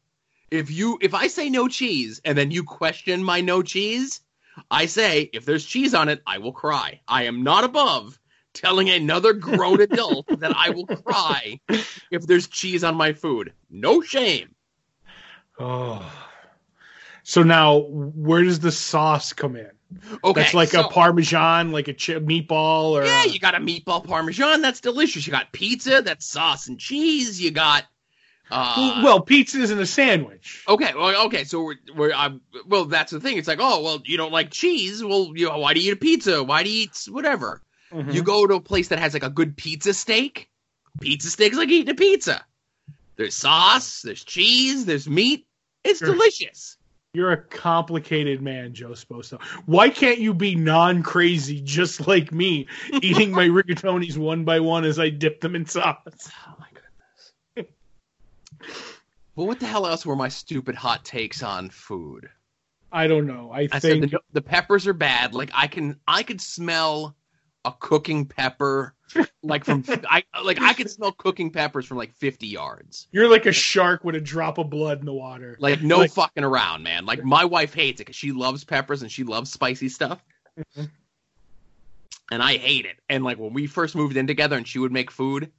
if 0.51 0.69
you 0.69 0.99
if 1.01 1.13
I 1.15 1.27
say 1.27 1.49
no 1.49 1.67
cheese 1.67 2.21
and 2.23 2.37
then 2.37 2.51
you 2.51 2.63
question 2.63 3.23
my 3.23 3.41
no 3.41 3.63
cheese, 3.63 4.21
I 4.69 4.85
say 4.85 5.29
if 5.33 5.45
there's 5.45 5.65
cheese 5.65 5.95
on 5.95 6.09
it, 6.09 6.21
I 6.27 6.37
will 6.37 6.53
cry. 6.53 7.01
I 7.07 7.23
am 7.23 7.43
not 7.43 7.63
above 7.63 8.19
telling 8.53 8.89
another 8.89 9.33
grown 9.33 9.81
adult 9.89 10.27
that 10.39 10.55
I 10.55 10.69
will 10.69 10.85
cry 10.85 11.59
if 12.11 12.27
there's 12.27 12.47
cheese 12.47 12.83
on 12.83 12.95
my 12.95 13.13
food. 13.13 13.53
No 13.69 14.01
shame. 14.01 14.53
Oh. 15.59 16.11
So 17.23 17.41
now, 17.41 17.77
where 17.89 18.43
does 18.43 18.59
the 18.59 18.71
sauce 18.71 19.33
come 19.33 19.55
in? 19.55 19.71
Okay, 20.23 20.41
That's 20.41 20.53
like 20.53 20.69
so- 20.69 20.85
a 20.87 20.89
parmesan, 20.89 21.71
like 21.71 21.87
a 21.87 21.93
chi- 21.93 22.13
meatball, 22.19 22.91
or 22.91 23.05
Yeah, 23.05 23.25
you 23.25 23.39
got 23.39 23.55
a 23.55 23.59
meatball 23.59 24.05
parmesan. 24.05 24.61
That's 24.61 24.81
delicious. 24.81 25.25
You 25.25 25.31
got 25.31 25.51
pizza. 25.51 26.01
That's 26.01 26.25
sauce 26.25 26.67
and 26.67 26.79
cheese. 26.79 27.41
You 27.41 27.51
got. 27.51 27.85
Uh, 28.51 29.01
well, 29.03 29.21
pizza 29.21 29.59
isn't 29.59 29.79
a 29.79 29.85
sandwich. 29.87 30.63
Okay, 30.67 30.93
well, 30.93 31.25
okay, 31.25 31.45
so 31.45 31.63
we're, 31.63 31.75
we're 31.95 32.13
I'm, 32.13 32.41
well, 32.67 32.85
that's 32.85 33.11
the 33.11 33.19
thing. 33.19 33.37
It's 33.37 33.47
like, 33.47 33.57
oh, 33.59 33.81
well, 33.81 34.01
you 34.05 34.17
don't 34.17 34.31
like 34.31 34.51
cheese. 34.51 35.03
Well, 35.03 35.31
you 35.35 35.47
know, 35.49 35.57
why 35.57 35.73
do 35.73 35.79
you 35.79 35.89
eat 35.91 35.93
a 35.93 35.97
pizza? 35.97 36.43
Why 36.43 36.61
do 36.61 36.69
you 36.69 36.83
eat 36.83 37.07
whatever? 37.09 37.61
Mhm. 37.91 38.13
You 38.13 38.21
go 38.21 38.45
to 38.45 38.55
a 38.55 38.61
place 38.61 38.89
that 38.89 38.99
has 38.99 39.13
like 39.15 39.23
a 39.23 39.29
good 39.31 39.57
pizza 39.57 39.93
steak. 39.95 40.49
Pizza 41.01 41.29
steak's 41.29 41.57
like 41.57 41.69
eating 41.69 41.89
a 41.89 41.95
pizza. 41.95 42.45
There's 43.15 43.33
sauce, 43.35 44.01
there's 44.03 44.23
cheese, 44.23 44.85
there's 44.85 45.09
meat. 45.09 45.47
It's 45.83 45.99
Sure. 45.99 46.09
delicious. 46.09 46.77
You're 47.15 47.31
a 47.31 47.41
complicated 47.41 48.41
man, 48.41 48.73
Joe 48.73 48.89
Sposo. 48.89 49.41
Why 49.65 49.89
can't 49.89 50.19
you 50.19 50.33
be 50.33 50.55
non-crazy 50.55 51.61
just 51.61 52.07
like 52.07 52.31
me, 52.31 52.67
eating 53.01 53.31
my 53.31 53.47
rigatonis 53.47 54.17
one 54.17 54.43
by 54.43 54.59
one 54.59 54.83
as 54.83 54.99
I 54.99 55.09
dip 55.09 55.39
them 55.39 55.55
in 55.55 55.65
sauce? 55.65 55.97
Oh 56.47 56.55
my 56.59 56.67
goodness. 56.73 57.73
well, 59.35 59.47
what 59.47 59.59
the 59.59 59.67
hell 59.67 59.87
else 59.87 60.05
were 60.05 60.15
my 60.15 60.29
stupid 60.29 60.75
hot 60.75 61.05
takes 61.05 61.41
on 61.41 61.69
food? 61.69 62.29
I 62.91 63.07
don't 63.07 63.27
know. 63.27 63.51
I, 63.51 63.61
I 63.71 63.79
think 63.79 63.81
said 63.81 64.01
the, 64.01 64.19
the 64.33 64.41
peppers 64.41 64.87
are 64.87 64.93
bad. 64.93 65.33
Like 65.33 65.51
I 65.53 65.67
can 65.67 65.99
I 66.07 66.23
could 66.23 66.41
smell 66.41 67.15
a 67.65 67.73
cooking 67.79 68.25
pepper 68.25 68.94
like 69.43 69.63
from 69.65 69.83
I 70.09 70.23
like 70.43 70.61
I 70.61 70.73
could 70.73 70.89
smell 70.89 71.11
cooking 71.11 71.51
peppers 71.51 71.85
from 71.85 71.97
like 71.97 72.13
50 72.13 72.47
yards. 72.47 73.07
you're 73.11 73.29
like 73.29 73.45
a 73.45 73.51
shark 73.51 74.03
with 74.03 74.15
a 74.15 74.21
drop 74.21 74.57
of 74.57 74.69
blood 74.69 74.99
in 74.99 75.05
the 75.05 75.13
water. 75.13 75.55
Like 75.59 75.81
no 75.81 75.99
Like- 75.99 76.11
fucking 76.11 76.43
around, 76.43 76.83
man. 76.83 77.05
Like 77.05 77.23
my 77.23 77.45
wife 77.45 77.73
hates 77.73 78.01
it 78.01 78.05
cuz 78.05 78.15
she 78.15 78.31
loves 78.31 78.63
peppers 78.63 79.01
and 79.01 79.11
she 79.11 79.23
loves 79.23 79.51
spicy 79.51 79.89
stuff. 79.89 80.23
Mhm. 80.77 80.89
And 82.31 82.41
I 82.41 82.57
hate 82.57 82.85
it. 82.85 82.97
And 83.09 83.23
like 83.23 83.37
when 83.37 83.53
we 83.53 83.67
first 83.67 83.95
moved 83.95 84.17
in 84.17 84.27
together 84.27 84.57
and 84.57 84.67
she 84.67 84.79
would 84.79 84.91
make 84.91 85.11
food 85.11 85.51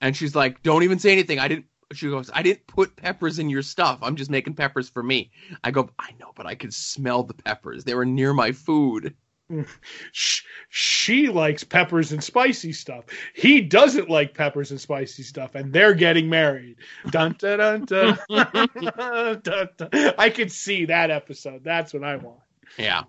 and 0.00 0.16
she's 0.16 0.34
like, 0.34 0.62
"Don't 0.62 0.82
even 0.82 0.98
say 0.98 1.12
anything. 1.12 1.38
I 1.38 1.48
didn't 1.48 1.66
she 1.92 2.08
goes, 2.10 2.30
I 2.34 2.42
didn't 2.42 2.66
put 2.66 2.96
peppers 2.96 3.38
in 3.38 3.48
your 3.48 3.62
stuff. 3.62 4.00
I'm 4.02 4.16
just 4.16 4.30
making 4.30 4.54
peppers 4.54 4.90
for 4.90 5.02
me. 5.02 5.30
I 5.64 5.70
go, 5.70 5.88
I 5.98 6.10
know, 6.20 6.32
but 6.34 6.44
I 6.44 6.54
could 6.54 6.74
smell 6.74 7.22
the 7.22 7.32
peppers. 7.32 7.84
They 7.84 7.94
were 7.94 8.04
near 8.04 8.34
my 8.34 8.52
food. 8.52 9.14
Sh- 10.12 10.42
She 10.68 11.28
likes 11.28 11.64
peppers 11.64 12.12
and 12.12 12.22
spicy 12.22 12.72
stuff. 12.72 13.04
He 13.34 13.60
doesn't 13.60 14.10
like 14.10 14.34
peppers 14.34 14.70
and 14.70 14.80
spicy 14.80 15.22
stuff, 15.22 15.54
and 15.54 15.72
they're 15.72 15.94
getting 15.94 16.28
married. 16.28 16.76
Dun, 17.10 17.34
dun, 17.38 17.58
dun, 17.58 17.84
dun. 17.84 18.18
Dun, 19.42 19.68
dun. 19.76 20.14
I 20.18 20.30
could 20.30 20.52
see 20.52 20.84
that 20.86 21.10
episode. 21.10 21.64
That's 21.64 21.94
what 21.94 22.04
I 22.04 22.16
want. 22.16 22.40
Yeah. 22.78 23.04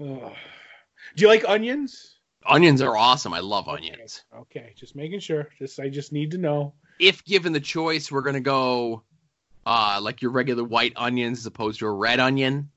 Ugh. 0.00 0.32
Do 1.14 1.22
you 1.22 1.28
like 1.28 1.48
onions? 1.48 2.16
Onions 2.44 2.80
are 2.82 2.96
awesome. 2.96 3.32
I 3.32 3.40
love 3.40 3.68
onions. 3.68 4.22
Okay, 4.34 4.72
just 4.76 4.94
making 4.94 5.20
sure. 5.20 5.48
Just 5.58 5.80
I 5.80 5.88
just 5.88 6.12
need 6.12 6.30
to 6.32 6.38
know. 6.38 6.74
If 7.00 7.24
given 7.24 7.52
the 7.52 7.60
choice, 7.60 8.12
we're 8.12 8.22
gonna 8.22 8.40
go 8.40 9.02
uh 9.64 9.98
like 10.00 10.22
your 10.22 10.30
regular 10.30 10.62
white 10.64 10.92
onions 10.96 11.38
as 11.40 11.46
opposed 11.46 11.80
to 11.80 11.86
a 11.86 11.92
red 11.92 12.20
onion. 12.20 12.70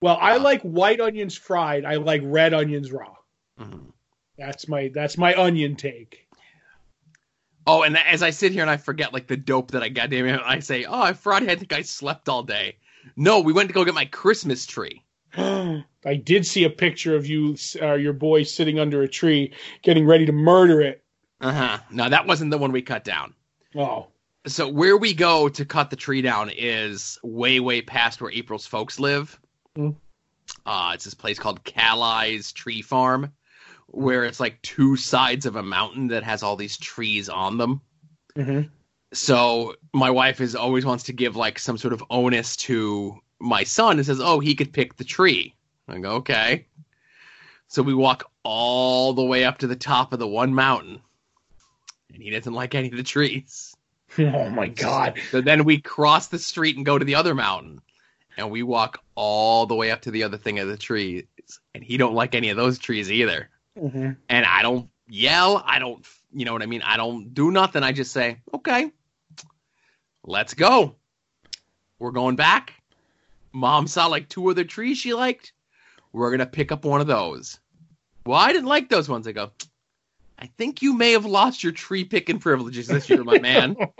Well, 0.00 0.18
I 0.20 0.36
like 0.36 0.62
white 0.62 1.00
onions 1.00 1.36
fried. 1.36 1.84
I 1.84 1.96
like 1.96 2.22
red 2.24 2.54
onions 2.54 2.92
raw. 2.92 3.14
Mhm. 3.60 3.92
That's 4.36 4.68
my 4.68 4.90
that's 4.94 5.18
my 5.18 5.34
onion 5.34 5.76
take. 5.76 6.26
Oh, 7.66 7.82
and 7.82 7.98
as 7.98 8.22
I 8.22 8.30
sit 8.30 8.52
here 8.52 8.62
and 8.62 8.70
I 8.70 8.76
forget 8.76 9.12
like 9.12 9.26
the 9.26 9.36
dope 9.36 9.72
that 9.72 9.82
I 9.82 9.88
got, 9.88 10.10
damn 10.10 10.26
it, 10.26 10.40
I 10.44 10.60
say, 10.60 10.84
"Oh, 10.84 11.02
I 11.02 11.12
Friday, 11.12 11.50
I 11.50 11.56
think 11.56 11.72
I 11.72 11.82
slept 11.82 12.28
all 12.28 12.42
day." 12.42 12.76
No, 13.16 13.40
we 13.40 13.52
went 13.52 13.68
to 13.68 13.74
go 13.74 13.84
get 13.84 13.94
my 13.94 14.04
Christmas 14.06 14.64
tree. 14.66 15.02
I 15.36 16.14
did 16.22 16.46
see 16.46 16.64
a 16.64 16.70
picture 16.70 17.14
of 17.16 17.26
you, 17.26 17.56
uh, 17.82 17.94
your 17.94 18.12
boy, 18.12 18.44
sitting 18.44 18.78
under 18.78 19.02
a 19.02 19.08
tree, 19.08 19.52
getting 19.82 20.06
ready 20.06 20.24
to 20.26 20.32
murder 20.32 20.80
it. 20.80 21.04
Uh 21.40 21.52
huh. 21.52 21.78
No, 21.90 22.08
that 22.08 22.26
wasn't 22.26 22.50
the 22.50 22.58
one 22.58 22.72
we 22.72 22.82
cut 22.82 23.04
down. 23.04 23.34
Oh, 23.76 24.08
So 24.46 24.68
where 24.68 24.96
we 24.96 25.12
go 25.12 25.48
to 25.48 25.64
cut 25.64 25.90
the 25.90 25.96
tree 25.96 26.22
down 26.22 26.50
is 26.56 27.18
way, 27.22 27.60
way 27.60 27.82
past 27.82 28.20
where 28.20 28.30
April's 28.32 28.66
folks 28.66 28.98
live. 28.98 29.38
Hmm. 29.78 29.90
Uh, 30.66 30.90
it's 30.94 31.04
this 31.04 31.14
place 31.14 31.38
called 31.38 31.62
Calli's 31.62 32.50
Tree 32.50 32.82
Farm, 32.82 33.32
where 33.86 34.24
it's 34.24 34.40
like 34.40 34.60
two 34.62 34.96
sides 34.96 35.46
of 35.46 35.54
a 35.54 35.62
mountain 35.62 36.08
that 36.08 36.24
has 36.24 36.42
all 36.42 36.56
these 36.56 36.76
trees 36.76 37.28
on 37.28 37.58
them. 37.58 37.80
hmm 38.34 38.62
So 39.12 39.76
my 39.94 40.10
wife 40.10 40.40
is 40.40 40.56
always 40.56 40.84
wants 40.84 41.04
to 41.04 41.12
give 41.12 41.36
like 41.36 41.60
some 41.60 41.78
sort 41.78 41.92
of 41.92 42.02
onus 42.10 42.56
to 42.56 43.20
my 43.38 43.62
son 43.62 43.98
and 43.98 44.06
says, 44.06 44.20
"Oh, 44.20 44.40
he 44.40 44.56
could 44.56 44.72
pick 44.72 44.96
the 44.96 45.04
tree." 45.04 45.54
I 45.86 45.98
go, 46.00 46.16
"Okay." 46.16 46.66
So 47.68 47.82
we 47.82 47.94
walk 47.94 48.28
all 48.42 49.12
the 49.12 49.24
way 49.24 49.44
up 49.44 49.58
to 49.58 49.68
the 49.68 49.76
top 49.76 50.12
of 50.12 50.18
the 50.18 50.26
one 50.26 50.54
mountain, 50.54 51.00
and 52.12 52.20
he 52.20 52.30
doesn't 52.30 52.52
like 52.52 52.74
any 52.74 52.88
of 52.88 52.96
the 52.96 53.04
trees. 53.04 53.76
oh 54.18 54.50
my 54.50 54.66
god. 54.66 55.20
So 55.30 55.40
then 55.40 55.62
we 55.62 55.80
cross 55.80 56.26
the 56.26 56.38
street 56.40 56.76
and 56.76 56.84
go 56.84 56.98
to 56.98 57.04
the 57.04 57.14
other 57.14 57.34
mountain, 57.36 57.80
and 58.38 58.50
we 58.50 58.62
walk 58.62 59.02
all 59.16 59.66
the 59.66 59.74
way 59.74 59.90
up 59.90 60.00
to 60.02 60.10
the 60.10 60.22
other 60.22 60.38
thing 60.38 60.60
of 60.60 60.68
the 60.68 60.76
trees, 60.76 61.24
and 61.74 61.82
he 61.82 61.96
don't 61.96 62.14
like 62.14 62.34
any 62.34 62.48
of 62.50 62.56
those 62.56 62.78
trees 62.78 63.10
either. 63.10 63.50
hmm 63.78 64.12
And 64.28 64.46
I 64.46 64.62
don't 64.62 64.88
yell, 65.08 65.62
I 65.66 65.78
don't, 65.78 66.06
you 66.32 66.44
know 66.44 66.52
what 66.52 66.62
I 66.62 66.66
mean? 66.66 66.82
I 66.82 66.96
don't 66.96 67.34
do 67.34 67.50
nothing. 67.50 67.82
I 67.82 67.92
just 67.92 68.12
say, 68.12 68.38
okay, 68.54 68.90
let's 70.24 70.54
go. 70.54 70.94
We're 71.98 72.12
going 72.12 72.36
back. 72.36 72.74
Mom 73.52 73.88
saw 73.88 74.06
like 74.06 74.28
two 74.28 74.48
other 74.48 74.64
trees 74.64 74.98
she 74.98 75.14
liked. 75.14 75.52
We're 76.12 76.30
gonna 76.30 76.46
pick 76.46 76.70
up 76.70 76.84
one 76.84 77.00
of 77.00 77.06
those. 77.08 77.58
Well, 78.24 78.38
I 78.38 78.52
didn't 78.52 78.68
like 78.68 78.88
those 78.88 79.08
ones. 79.08 79.26
I 79.26 79.32
go. 79.32 79.50
I 80.38 80.46
think 80.46 80.82
you 80.82 80.94
may 80.94 81.12
have 81.12 81.24
lost 81.24 81.64
your 81.64 81.72
tree 81.72 82.04
picking 82.04 82.38
privileges 82.38 82.86
this 82.86 83.10
year, 83.10 83.24
my 83.24 83.40
man. 83.40 83.74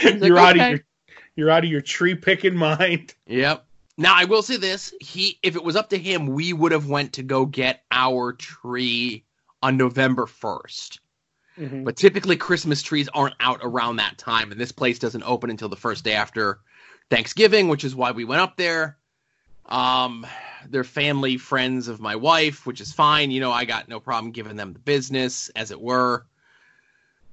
you're 0.00 0.34
like, 0.34 0.56
out 0.56 0.56
okay. 0.56 0.64
of 0.64 0.70
your 0.70 0.80
you're 1.36 1.50
out 1.50 1.64
of 1.64 1.70
your 1.70 1.80
tree 1.82 2.14
picking 2.14 2.56
mind. 2.56 3.14
Yep. 3.26 3.64
Now 3.98 4.14
I 4.14 4.24
will 4.24 4.42
say 4.42 4.56
this: 4.56 4.92
he, 5.00 5.38
if 5.42 5.56
it 5.56 5.64
was 5.64 5.76
up 5.76 5.88
to 5.90 5.98
him, 5.98 6.26
we 6.26 6.52
would 6.52 6.72
have 6.72 6.88
went 6.88 7.14
to 7.14 7.22
go 7.22 7.46
get 7.46 7.82
our 7.90 8.32
tree 8.34 9.24
on 9.62 9.76
November 9.76 10.26
first. 10.26 11.00
Mhm. 11.58 11.84
But 11.84 11.96
typically, 11.96 12.36
Christmas 12.36 12.82
trees 12.82 13.08
aren't 13.14 13.34
out 13.40 13.60
around 13.62 13.96
that 13.96 14.18
time, 14.18 14.52
and 14.52 14.60
this 14.60 14.72
place 14.72 14.98
doesn't 14.98 15.22
open 15.22 15.48
until 15.48 15.70
the 15.70 15.76
first 15.76 16.04
day 16.04 16.12
after 16.12 16.60
Thanksgiving, 17.10 17.68
which 17.68 17.84
is 17.84 17.94
why 17.94 18.10
we 18.10 18.24
went 18.24 18.42
up 18.42 18.56
there. 18.56 18.98
Um, 19.66 20.26
they're 20.68 20.84
family 20.84 21.38
friends 21.38 21.88
of 21.88 21.98
my 21.98 22.16
wife, 22.16 22.66
which 22.66 22.80
is 22.80 22.92
fine. 22.92 23.30
You 23.30 23.40
know, 23.40 23.50
I 23.52 23.64
got 23.64 23.88
no 23.88 23.98
problem 23.98 24.30
giving 24.32 24.56
them 24.56 24.74
the 24.74 24.78
business, 24.78 25.48
as 25.56 25.70
it 25.70 25.80
were. 25.80 26.26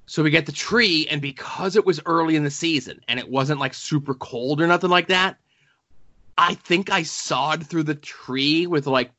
So 0.05 0.21
we 0.21 0.29
get 0.29 0.45
the 0.45 0.51
tree, 0.51 1.07
and 1.09 1.21
because 1.21 1.75
it 1.75 1.85
was 1.85 2.01
early 2.05 2.35
in 2.35 2.43
the 2.43 2.51
season 2.51 2.99
and 3.07 3.19
it 3.19 3.29
wasn't 3.29 3.59
like 3.59 3.73
super 3.73 4.13
cold 4.13 4.61
or 4.61 4.67
nothing 4.67 4.89
like 4.89 5.07
that, 5.07 5.37
I 6.37 6.55
think 6.55 6.91
I 6.91 7.03
sawed 7.03 7.65
through 7.65 7.83
the 7.83 7.95
tree 7.95 8.67
with 8.67 8.85
like 8.87 9.11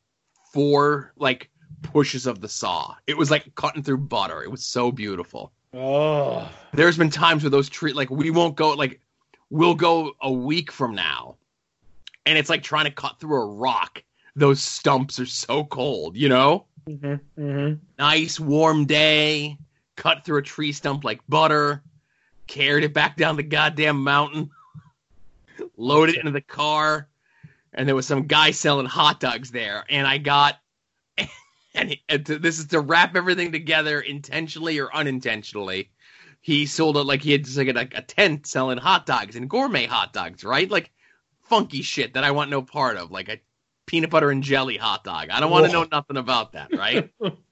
four 0.53 1.11
like 1.17 1.49
pushes 1.81 2.25
of 2.27 2.41
the 2.41 2.49
saw. 2.49 2.95
It 3.07 3.17
was 3.17 3.31
like 3.31 3.53
cutting 3.55 3.83
through 3.83 3.99
butter. 3.99 4.43
It 4.43 4.51
was 4.51 4.63
so 4.63 4.91
beautiful. 4.91 5.51
Oh, 5.73 6.49
There's 6.73 6.97
been 6.97 7.09
times 7.09 7.43
where 7.43 7.49
those 7.49 7.69
trees 7.69 7.95
like 7.95 8.09
we 8.09 8.29
won't 8.29 8.55
go 8.55 8.71
like 8.73 9.01
we'll 9.49 9.75
go 9.75 10.13
a 10.21 10.31
week 10.31 10.71
from 10.71 10.95
now 10.95 11.37
and 12.25 12.37
it's 12.37 12.49
like 12.49 12.63
trying 12.63 12.85
to 12.85 12.91
cut 12.91 13.19
through 13.19 13.41
a 13.41 13.45
rock. 13.45 14.03
Those 14.35 14.61
stumps 14.61 15.19
are 15.19 15.25
so 15.25 15.63
cold, 15.63 16.17
you 16.17 16.29
know? 16.29 16.65
hmm 16.87 17.15
hmm 17.35 17.73
Nice 17.97 18.39
warm 18.39 18.85
day, 18.85 19.57
cut 19.95 20.25
through 20.25 20.39
a 20.39 20.43
tree 20.43 20.71
stump 20.71 21.03
like 21.03 21.21
butter, 21.27 21.83
carried 22.47 22.83
it 22.83 22.93
back 22.93 23.17
down 23.17 23.35
the 23.35 23.43
goddamn 23.43 24.03
mountain, 24.03 24.49
loaded 25.77 26.15
it 26.15 26.19
into 26.19 26.31
the 26.31 26.41
car, 26.41 27.07
and 27.73 27.87
there 27.87 27.95
was 27.95 28.07
some 28.07 28.27
guy 28.27 28.51
selling 28.51 28.85
hot 28.85 29.19
dogs 29.19 29.51
there, 29.51 29.85
and 29.89 30.07
I 30.07 30.17
got 30.17 30.57
and, 31.73 31.97
and 32.09 32.25
to, 32.25 32.39
this 32.39 32.59
is 32.59 32.67
to 32.67 32.79
wrap 32.79 33.15
everything 33.15 33.51
together 33.51 33.99
intentionally 34.01 34.79
or 34.79 34.93
unintentionally. 34.93 35.89
He 36.41 36.67
sold 36.67 36.97
it 36.97 37.03
like 37.03 37.23
he 37.23 37.31
had 37.31 37.43
just 37.43 37.57
like 37.57 37.69
a, 37.69 37.97
a 37.97 38.01
tent 38.01 38.45
selling 38.45 38.77
hot 38.77 39.05
dogs 39.05 39.35
and 39.35 39.49
gourmet 39.49 39.85
hot 39.85 40.13
dogs, 40.13 40.43
right? 40.43 40.69
Like 40.69 40.91
funky 41.41 41.81
shit 41.81 42.13
that 42.13 42.23
I 42.23 42.31
want 42.31 42.51
no 42.51 42.61
part 42.61 42.97
of, 42.97 43.11
like 43.11 43.29
a 43.29 43.39
peanut 43.85 44.09
butter 44.09 44.29
and 44.29 44.43
jelly 44.43 44.77
hot 44.77 45.03
dog. 45.03 45.29
I 45.29 45.39
don't 45.39 45.51
want 45.51 45.65
to 45.65 45.71
know 45.71 45.87
nothing 45.91 46.17
about 46.17 46.53
that, 46.53 46.75
right? 46.75 47.09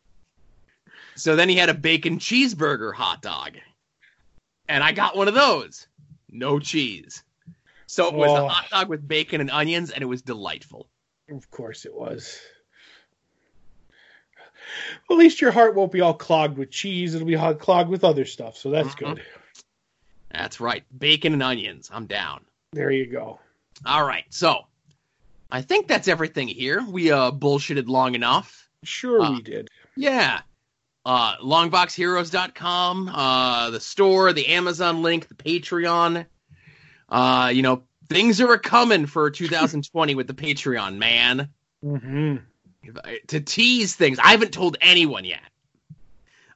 so 1.15 1.35
then 1.35 1.49
he 1.49 1.55
had 1.55 1.69
a 1.69 1.73
bacon 1.73 2.19
cheeseburger 2.19 2.93
hot 2.93 3.21
dog. 3.21 3.57
And 4.69 4.83
I 4.83 4.91
got 4.91 5.15
one 5.15 5.27
of 5.27 5.33
those. 5.33 5.87
No 6.29 6.59
cheese. 6.59 7.23
So 7.85 8.07
it 8.07 8.13
was 8.13 8.31
Oh. 8.31 8.45
a 8.45 8.49
hot 8.49 8.69
dog 8.69 8.89
with 8.89 9.07
bacon 9.07 9.41
and 9.41 9.51
onions, 9.51 9.91
and 9.91 10.01
it 10.01 10.05
was 10.07 10.21
delightful. 10.21 10.87
Of 11.29 11.49
course 11.51 11.85
it 11.85 11.93
was. 11.93 12.39
At 15.11 15.17
least 15.17 15.41
your 15.41 15.51
heart 15.51 15.75
won't 15.75 15.91
be 15.91 16.01
all 16.01 16.13
clogged 16.13 16.57
with 16.57 16.71
cheese. 16.71 17.13
It'll 17.13 17.27
be 17.27 17.37
clogged 17.59 17.89
with 17.89 18.03
other 18.03 18.25
stuff. 18.25 18.57
So 18.57 18.69
that's 18.71 18.95
Mhm. 18.95 19.15
good. 19.15 19.23
That's 20.31 20.59
right. 20.59 20.83
Bacon 20.97 21.33
and 21.33 21.43
onions. 21.43 21.89
I'm 21.93 22.07
down. 22.07 22.45
There 22.71 22.89
you 22.89 23.05
go. 23.05 23.39
All 23.85 24.05
right. 24.05 24.25
So 24.29 24.65
I 25.51 25.61
think 25.61 25.87
that's 25.87 26.07
everything 26.07 26.47
here. 26.47 26.81
We 26.83 27.11
uh 27.11 27.31
bullshitted 27.31 27.87
long 27.87 28.15
enough. 28.15 28.67
Sure, 28.83 29.21
Uh, 29.21 29.31
we 29.33 29.41
did. 29.41 29.69
Yeah. 29.95 30.41
Uh 31.05 31.35
longboxheroes.com, 31.37 33.09
uh 33.09 33.69
the 33.71 33.79
store, 33.79 34.33
the 34.33 34.47
Amazon 34.47 35.01
link, 35.01 35.27
the 35.27 35.35
Patreon. 35.35 36.25
Uh, 37.09 37.51
you 37.53 37.61
know, 37.61 37.83
things 38.09 38.39
are 38.41 38.57
coming 38.57 39.05
for 39.05 39.29
2020 39.31 40.15
with 40.15 40.27
the 40.27 40.33
Patreon, 40.33 40.97
man. 40.97 41.49
hmm 41.81 42.37
To 43.27 43.39
tease 43.41 43.95
things. 43.95 44.19
I 44.19 44.31
haven't 44.31 44.51
told 44.53 44.77
anyone 44.81 45.25
yet. 45.25 45.41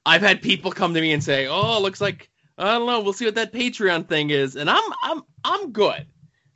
I've 0.05 0.21
had 0.21 0.41
people 0.41 0.71
come 0.71 0.93
to 0.93 1.01
me 1.01 1.11
and 1.11 1.23
say, 1.23 1.47
"Oh, 1.47 1.81
looks 1.81 1.99
like 1.99 2.29
I 2.57 2.77
don't 2.77 2.87
know. 2.87 3.01
We'll 3.01 3.13
see 3.13 3.25
what 3.25 3.35
that 3.35 3.51
Patreon 3.53 4.07
thing 4.07 4.29
is," 4.29 4.55
and 4.55 4.69
I'm 4.69 4.93
I'm 5.03 5.21
I'm 5.43 5.71
good. 5.73 6.05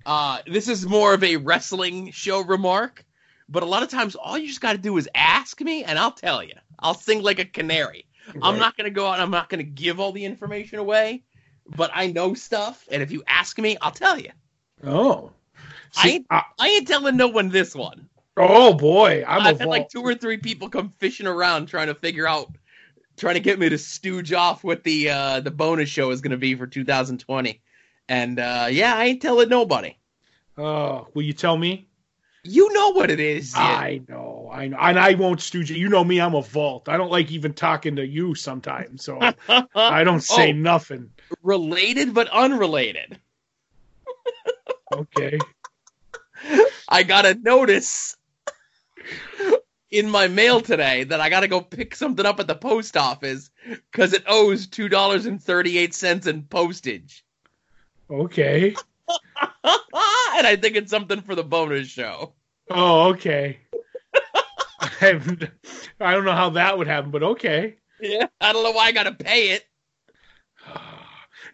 Uh, 0.05 0.39
this 0.47 0.67
is 0.67 0.85
more 0.85 1.13
of 1.13 1.23
a 1.23 1.35
wrestling 1.37 2.11
show 2.11 2.41
remark, 2.41 3.05
but 3.49 3.61
a 3.63 3.65
lot 3.65 3.83
of 3.83 3.89
times 3.89 4.15
all 4.15 4.37
you 4.37 4.47
just 4.47 4.61
got 4.61 4.71
to 4.71 4.77
do 4.79 4.97
is 4.97 5.07
ask 5.13 5.59
me, 5.61 5.83
and 5.83 5.99
I'll 5.99 6.11
tell 6.13 6.41
you. 6.41 6.53
I'll 6.81 6.93
sing 6.93 7.21
like 7.21 7.39
a 7.39 7.45
canary. 7.45 8.05
I'm 8.41 8.57
not 8.59 8.77
going 8.77 8.85
to 8.85 8.91
go 8.91 9.07
out 9.07 9.13
and 9.15 9.21
I'm 9.23 9.31
not 9.31 9.49
going 9.49 9.59
to 9.59 9.69
give 9.69 9.99
all 9.99 10.11
the 10.11 10.23
information 10.25 10.79
away, 10.79 11.23
but 11.75 11.91
I 11.93 12.07
know 12.07 12.33
stuff, 12.33 12.85
and 12.91 13.01
if 13.01 13.11
you 13.11 13.23
ask 13.27 13.57
me, 13.57 13.77
I'll 13.81 13.91
tell 13.91 14.19
you. 14.19 14.31
Oh. 14.83 15.31
I 15.97 16.07
ain't- 16.09 16.25
I- 16.29 16.43
I 16.59 16.67
ain't 16.69 16.87
telling 16.87 17.17
no 17.17 17.27
one 17.27 17.49
this 17.49 17.75
one. 17.75 18.07
oh 18.37 18.73
boy, 18.73 19.23
I'm 19.27 19.41
I've 19.41 19.55
a 19.55 19.59
had 19.59 19.67
like 19.67 19.89
two 19.89 20.01
or 20.01 20.15
three 20.15 20.37
people 20.37 20.69
come 20.69 20.89
fishing 20.89 21.27
around 21.27 21.67
trying 21.67 21.87
to 21.87 21.95
figure 21.95 22.27
out, 22.27 22.49
trying 23.17 23.33
to 23.35 23.39
get 23.41 23.59
me 23.59 23.67
to 23.69 23.77
stooge 23.77 24.31
off 24.33 24.63
what 24.63 24.83
the 24.83 25.09
uh, 25.09 25.39
the 25.41 25.51
bonus 25.51 25.89
show 25.89 26.11
is 26.11 26.21
going 26.21 26.31
to 26.31 26.37
be 26.37 26.55
for 26.55 26.65
2020. 26.67 27.61
And 28.07 28.39
uh, 28.39 28.67
yeah, 28.71 28.95
I 28.95 29.05
ain't 29.05 29.21
telling 29.21 29.49
nobody. 29.49 29.95
Oh, 30.57 31.07
will 31.13 31.23
you 31.23 31.33
tell 31.33 31.57
me? 31.57 31.87
You 32.43 32.71
know 32.73 32.89
what 32.93 33.11
it 33.11 33.19
is. 33.19 33.53
I 33.55 34.01
know, 34.07 34.30
I 34.51 34.67
know, 34.67 34.77
and 34.79 34.99
I 34.99 35.13
won't 35.13 35.41
stooge. 35.41 35.71
You 35.71 35.87
know 35.89 36.03
me, 36.03 36.19
I'm 36.19 36.35
a 36.35 36.41
vault. 36.41 36.89
I 36.89 36.97
don't 36.97 37.09
like 37.11 37.31
even 37.31 37.53
talking 37.53 37.95
to 37.95 38.05
you 38.05 38.35
sometimes, 38.35 39.03
so 39.03 39.17
I 39.75 40.03
don't 40.03 40.21
say 40.21 40.49
Oh. 40.49 40.55
nothing. 40.55 41.11
Related 41.41 42.13
but 42.13 42.27
unrelated. 42.29 43.17
Okay. 44.93 45.39
I 46.89 47.03
got 47.03 47.25
a 47.25 47.33
notice 47.35 48.17
in 49.89 50.09
my 50.09 50.27
mail 50.27 50.59
today 50.59 51.05
that 51.05 51.21
I 51.21 51.29
got 51.29 51.41
to 51.41 51.47
go 51.47 51.61
pick 51.61 51.95
something 51.95 52.25
up 52.25 52.41
at 52.41 52.47
the 52.47 52.55
post 52.55 52.97
office 52.97 53.51
because 53.69 54.11
it 54.11 54.23
owes 54.27 54.67
two 54.67 54.89
dollars 54.89 55.25
and 55.27 55.41
thirty 55.41 55.77
eight 55.77 55.93
cents 55.93 56.27
in 56.27 56.43
postage, 56.43 57.23
Okay. 58.09 58.75
and 59.63 60.47
I 60.47 60.57
think 60.59 60.75
it's 60.75 60.91
something 60.91 61.21
for 61.21 61.35
the 61.35 61.43
bonus 61.43 61.87
show. 61.87 62.33
Oh, 62.69 63.11
okay. 63.11 63.59
I 64.81 64.87
haven't- 64.99 65.49
I 65.99 66.11
don't 66.13 66.25
know 66.25 66.33
how 66.35 66.49
that 66.51 66.77
would 66.77 66.87
happen, 66.87 67.11
but 67.11 67.23
okay. 67.23 67.75
Yeah, 67.99 68.25
I 68.41 68.51
don't 68.51 68.63
know 68.63 68.71
why 68.71 68.85
I 68.85 68.91
got 68.91 69.03
to 69.03 69.11
pay 69.13 69.51
it. 69.51 69.65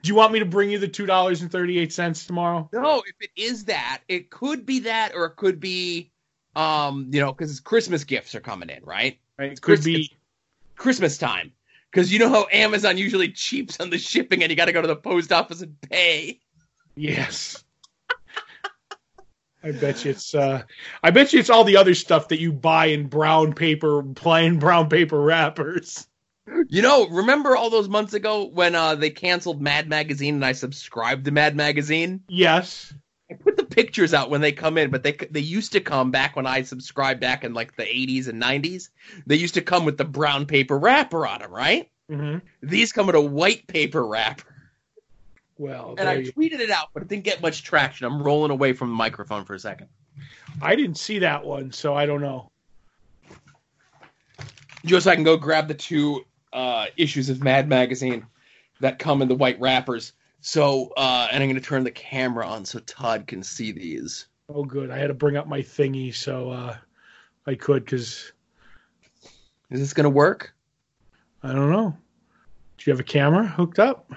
Do 0.03 0.07
you 0.09 0.15
want 0.15 0.31
me 0.33 0.39
to 0.39 0.45
bring 0.45 0.69
you 0.69 0.79
the 0.79 0.87
two 0.87 1.05
dollars 1.05 1.41
and 1.41 1.51
thirty 1.51 1.77
eight 1.79 1.91
cents 1.91 2.25
tomorrow? 2.25 2.69
No, 2.71 3.03
if 3.05 3.15
it 3.19 3.31
is 3.35 3.65
that, 3.65 4.01
it 4.07 4.29
could 4.29 4.65
be 4.65 4.79
that, 4.81 5.13
or 5.15 5.25
it 5.25 5.35
could 5.35 5.59
be, 5.59 6.11
um, 6.55 7.09
you 7.11 7.19
know, 7.19 7.31
because 7.33 7.59
Christmas 7.59 8.03
gifts 8.03 8.35
are 8.35 8.39
coming 8.39 8.69
in, 8.69 8.83
right? 8.83 9.19
Right. 9.37 9.53
It 9.53 9.61
Chris- 9.61 9.79
could 9.81 9.85
be. 9.85 10.11
Christmas 10.75 11.17
time. 11.17 11.51
Because 11.91 12.13
you 12.13 12.19
know 12.19 12.29
how 12.29 12.47
Amazon 12.51 12.97
usually 12.97 13.31
cheaps 13.31 13.79
on 13.79 13.89
the 13.89 13.97
shipping 13.97 14.43
and 14.43 14.49
you 14.51 14.55
got 14.55 14.65
to 14.65 14.73
go 14.73 14.81
to 14.81 14.87
the 14.87 14.95
post 14.95 15.31
office 15.31 15.61
and 15.61 15.79
pay. 15.81 16.39
Yes. 16.95 17.63
I 19.67 19.71
bet 19.71 20.05
you 20.05 20.11
it's. 20.11 20.33
uh 20.33 20.63
I 21.03 21.11
bet 21.11 21.33
you 21.33 21.39
it's 21.39 21.49
all 21.49 21.63
the 21.63 21.77
other 21.77 21.93
stuff 21.93 22.29
that 22.29 22.39
you 22.39 22.53
buy 22.53 22.87
in 22.87 23.07
brown 23.07 23.53
paper, 23.53 24.01
plain 24.03 24.59
brown 24.59 24.89
paper 24.89 25.19
wrappers. 25.19 26.07
You 26.69 26.81
know, 26.81 27.07
remember 27.09 27.57
all 27.57 27.69
those 27.69 27.89
months 27.89 28.13
ago 28.13 28.45
when 28.45 28.73
uh, 28.73 28.95
they 28.95 29.09
canceled 29.09 29.61
Mad 29.61 29.89
Magazine 29.89 30.35
and 30.35 30.45
I 30.45 30.53
subscribed 30.53 31.25
to 31.25 31.31
Mad 31.31 31.57
Magazine? 31.57 32.21
Yes. 32.29 32.93
I 33.29 33.33
put 33.33 33.57
the 33.57 33.65
pictures 33.65 34.13
out 34.13 34.29
when 34.29 34.39
they 34.39 34.53
come 34.53 34.77
in, 34.77 34.89
but 34.89 35.03
they 35.03 35.11
they 35.11 35.41
used 35.41 35.73
to 35.73 35.81
come 35.81 36.11
back 36.11 36.37
when 36.37 36.47
I 36.47 36.61
subscribed 36.61 37.19
back 37.19 37.43
in 37.43 37.53
like 37.53 37.75
the 37.75 37.83
80s 37.83 38.29
and 38.29 38.41
90s. 38.41 38.89
They 39.25 39.35
used 39.35 39.55
to 39.55 39.61
come 39.61 39.83
with 39.83 39.97
the 39.97 40.05
brown 40.05 40.45
paper 40.45 40.79
wrapper 40.79 41.27
on 41.27 41.39
them, 41.41 41.51
right? 41.51 41.89
hmm 42.09 42.37
These 42.61 42.93
come 42.93 43.07
with 43.07 43.15
a 43.17 43.21
white 43.21 43.67
paper 43.67 44.05
wrapper. 44.07 44.55
Well, 45.57 45.95
And 45.97 46.07
I 46.07 46.13
you- 46.15 46.31
tweeted 46.31 46.59
it 46.59 46.69
out, 46.69 46.89
but 46.93 47.01
it 47.03 47.09
didn't 47.09 47.23
get 47.23 47.41
much 47.41 47.63
traction. 47.63 48.05
I'm 48.05 48.21
rolling 48.21 48.51
away 48.51 48.73
from 48.73 48.89
the 48.89 48.95
microphone 48.95 49.43
for 49.45 49.55
a 49.55 49.59
second. 49.59 49.87
I 50.61 50.75
didn't 50.75 50.97
see 50.97 51.19
that 51.19 51.43
one, 51.45 51.71
so 51.71 51.95
I 51.95 52.05
don't 52.05 52.21
know. 52.21 52.51
just 54.85 55.05
so 55.05 55.11
I 55.11 55.15
can 55.15 55.23
go 55.23 55.35
grab 55.35 55.67
the 55.67 55.73
two 55.73 56.23
uh, 56.53 56.85
issues 56.95 57.29
of 57.29 57.43
Mad 57.43 57.67
Magazine 57.67 58.25
that 58.79 58.99
come 58.99 59.21
in 59.21 59.27
the 59.27 59.35
white 59.35 59.59
wrappers. 59.59 60.13
So, 60.39 60.93
uh, 60.95 61.27
and 61.31 61.43
I'm 61.43 61.49
going 61.49 61.59
to 61.61 61.67
turn 61.67 61.83
the 61.83 61.91
camera 61.91 62.47
on 62.47 62.63
so 62.63 62.79
Todd 62.79 63.27
can 63.27 63.43
see 63.43 63.71
these. 63.71 64.27
Oh, 64.49 64.63
good. 64.63 64.89
I 64.91 64.97
had 64.97 65.07
to 65.07 65.13
bring 65.13 65.35
up 65.35 65.47
my 65.47 65.59
thingy, 65.59 66.13
so 66.15 66.51
uh 66.51 66.77
I 67.47 67.55
could 67.55 67.83
because 67.85 68.31
Is 69.69 69.79
this 69.81 69.93
going 69.93 70.05
to 70.05 70.09
work? 70.09 70.53
I 71.43 71.51
don't 71.51 71.71
know. 71.71 71.97
Do 72.77 72.83
you 72.85 72.93
have 72.93 72.99
a 73.01 73.03
camera 73.03 73.45
hooked 73.45 73.79
up? 73.79 74.09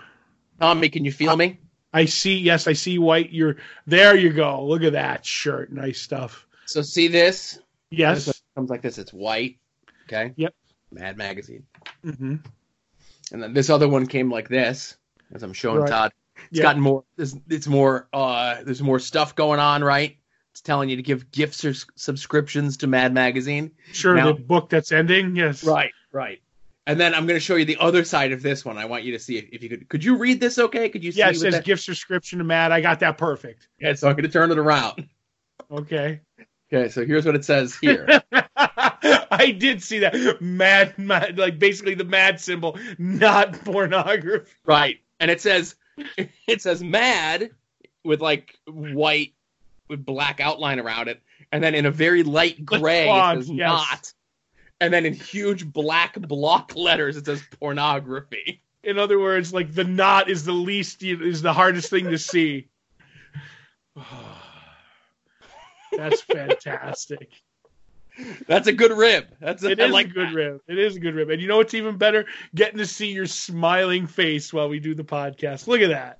Tommy, 0.60 0.88
can 0.88 1.04
you 1.04 1.12
feel 1.12 1.36
me? 1.36 1.58
I 1.92 2.04
see. 2.04 2.38
Yes, 2.38 2.66
I 2.68 2.74
see 2.74 2.98
white. 2.98 3.32
You're 3.32 3.56
there. 3.86 4.16
You 4.16 4.30
go. 4.32 4.64
Look 4.64 4.82
at 4.82 4.92
that 4.92 5.24
shirt. 5.26 5.72
Nice 5.72 6.00
stuff. 6.00 6.46
So, 6.66 6.82
see 6.82 7.08
this? 7.08 7.58
Yes. 7.90 8.26
This 8.26 8.42
comes 8.54 8.70
like 8.70 8.82
this. 8.82 8.98
It's 8.98 9.12
white. 9.12 9.58
Okay. 10.04 10.32
Yep. 10.36 10.54
Mad 10.92 11.16
Magazine. 11.16 11.64
Mm-hmm. 12.04 12.36
And 13.32 13.42
then 13.42 13.52
this 13.54 13.70
other 13.70 13.88
one 13.88 14.06
came 14.06 14.30
like 14.30 14.48
this, 14.48 14.96
as 15.32 15.42
I'm 15.42 15.52
showing 15.52 15.80
Right. 15.80 15.90
Todd. 15.90 16.12
It's 16.50 16.58
Yeah. 16.58 16.62
gotten 16.62 16.82
more. 16.82 17.04
It's, 17.18 17.34
it's 17.48 17.66
more. 17.66 18.08
Uh, 18.12 18.62
there's 18.62 18.82
more 18.82 18.98
stuff 18.98 19.34
going 19.34 19.60
on, 19.60 19.82
right? 19.82 20.16
It's 20.52 20.60
telling 20.62 20.88
you 20.88 20.96
to 20.96 21.02
give 21.02 21.30
gifts 21.30 21.64
or 21.64 21.74
subscriptions 21.96 22.78
to 22.78 22.86
Mad 22.86 23.12
Magazine. 23.14 23.72
Sure. 23.92 24.14
Now- 24.14 24.32
the 24.32 24.40
book 24.40 24.68
that's 24.68 24.92
ending. 24.92 25.36
Yes. 25.36 25.64
Right, 25.64 25.92
right. 26.12 26.40
And 26.90 26.98
then 26.98 27.14
I'm 27.14 27.24
going 27.24 27.36
to 27.36 27.44
show 27.44 27.54
you 27.54 27.64
the 27.64 27.76
other 27.78 28.04
side 28.04 28.32
of 28.32 28.42
this 28.42 28.64
one. 28.64 28.76
I 28.76 28.84
want 28.84 29.04
you 29.04 29.12
to 29.12 29.18
see 29.20 29.38
if, 29.38 29.48
if 29.52 29.62
you 29.62 29.68
could. 29.68 29.88
Could 29.88 30.02
you 30.02 30.16
read 30.16 30.40
this? 30.40 30.58
Okay? 30.58 30.88
Could 30.88 31.04
you 31.04 31.12
see? 31.12 31.20
Yeah. 31.20 31.28
It 31.28 31.36
says 31.36 31.54
that- 31.54 31.64
gift 31.64 31.84
subscription 31.84 32.38
to 32.38 32.44
Mad. 32.44 32.72
I 32.72 32.80
got 32.80 32.98
that 32.98 33.16
perfect. 33.16 33.68
Yeah, 33.78 33.94
so 33.94 34.08
I'm 34.08 34.14
going 34.14 34.24
to 34.24 34.28
turn 34.28 34.50
it 34.50 34.58
around. 34.58 35.08
Okay. 35.70 36.20
Okay, 36.72 36.88
so 36.88 37.06
here's 37.06 37.24
what 37.24 37.36
it 37.36 37.44
says 37.44 37.76
here. 37.76 38.22
I 38.56 39.54
did 39.56 39.84
see 39.84 40.00
that 40.00 40.40
mad, 40.40 40.98
mad, 40.98 41.38
like 41.38 41.60
basically 41.60 41.94
the 41.94 42.04
mad 42.04 42.40
symbol, 42.40 42.76
not 42.98 43.52
pornography. 43.64 44.50
right, 44.64 44.98
and 45.18 45.30
it 45.30 45.40
says 45.40 45.76
it 46.46 46.60
says 46.60 46.82
mad 46.82 47.50
with 48.04 48.20
like 48.20 48.56
white 48.66 49.32
with 49.88 50.04
black 50.04 50.40
outline 50.40 50.78
around 50.78 51.08
it, 51.08 51.20
and 51.50 51.62
then 51.62 51.74
in 51.74 51.86
a 51.86 51.90
very 51.90 52.22
light 52.22 52.64
gray 52.64 53.06
font, 53.06 53.38
it 53.38 53.42
says 53.42 53.50
yes. 53.50 53.68
not, 53.68 54.12
and 54.80 54.92
then 54.92 55.06
in 55.06 55.14
huge 55.14 55.70
black 55.70 56.20
block 56.20 56.72
letters 56.76 57.16
it 57.16 57.26
says 57.26 57.42
pornography. 57.58 58.62
In 58.82 58.98
other 58.98 59.18
words, 59.18 59.52
like 59.52 59.74
the 59.74 59.84
knot 59.84 60.30
is 60.30 60.44
the 60.44 60.52
least 60.52 61.02
is 61.02 61.42
the 61.42 61.52
hardest 61.52 61.90
thing 61.90 62.06
to 62.06 62.18
see. 62.18 62.68
That's 65.92 66.22
fantastic. 66.22 67.28
That's 68.46 68.68
a 68.68 68.72
good 68.72 68.96
rib. 68.96 69.26
That's 69.40 69.62
a, 69.62 69.70
It 69.70 69.78
is 69.78 69.92
like 69.92 70.06
a 70.06 70.10
good 70.10 70.28
that. 70.28 70.34
rib. 70.34 70.60
It 70.68 70.78
is 70.78 70.96
a 70.96 71.00
good 71.00 71.14
rib. 71.14 71.30
And 71.30 71.40
you 71.40 71.48
know 71.48 71.56
what's 71.56 71.74
even 71.74 71.96
better? 71.96 72.26
Getting 72.54 72.78
to 72.78 72.86
see 72.86 73.12
your 73.12 73.26
smiling 73.26 74.06
face 74.06 74.52
while 74.52 74.68
we 74.68 74.78
do 74.78 74.94
the 74.94 75.04
podcast. 75.04 75.66
Look 75.66 75.80
at 75.80 75.88
that. 75.90 76.18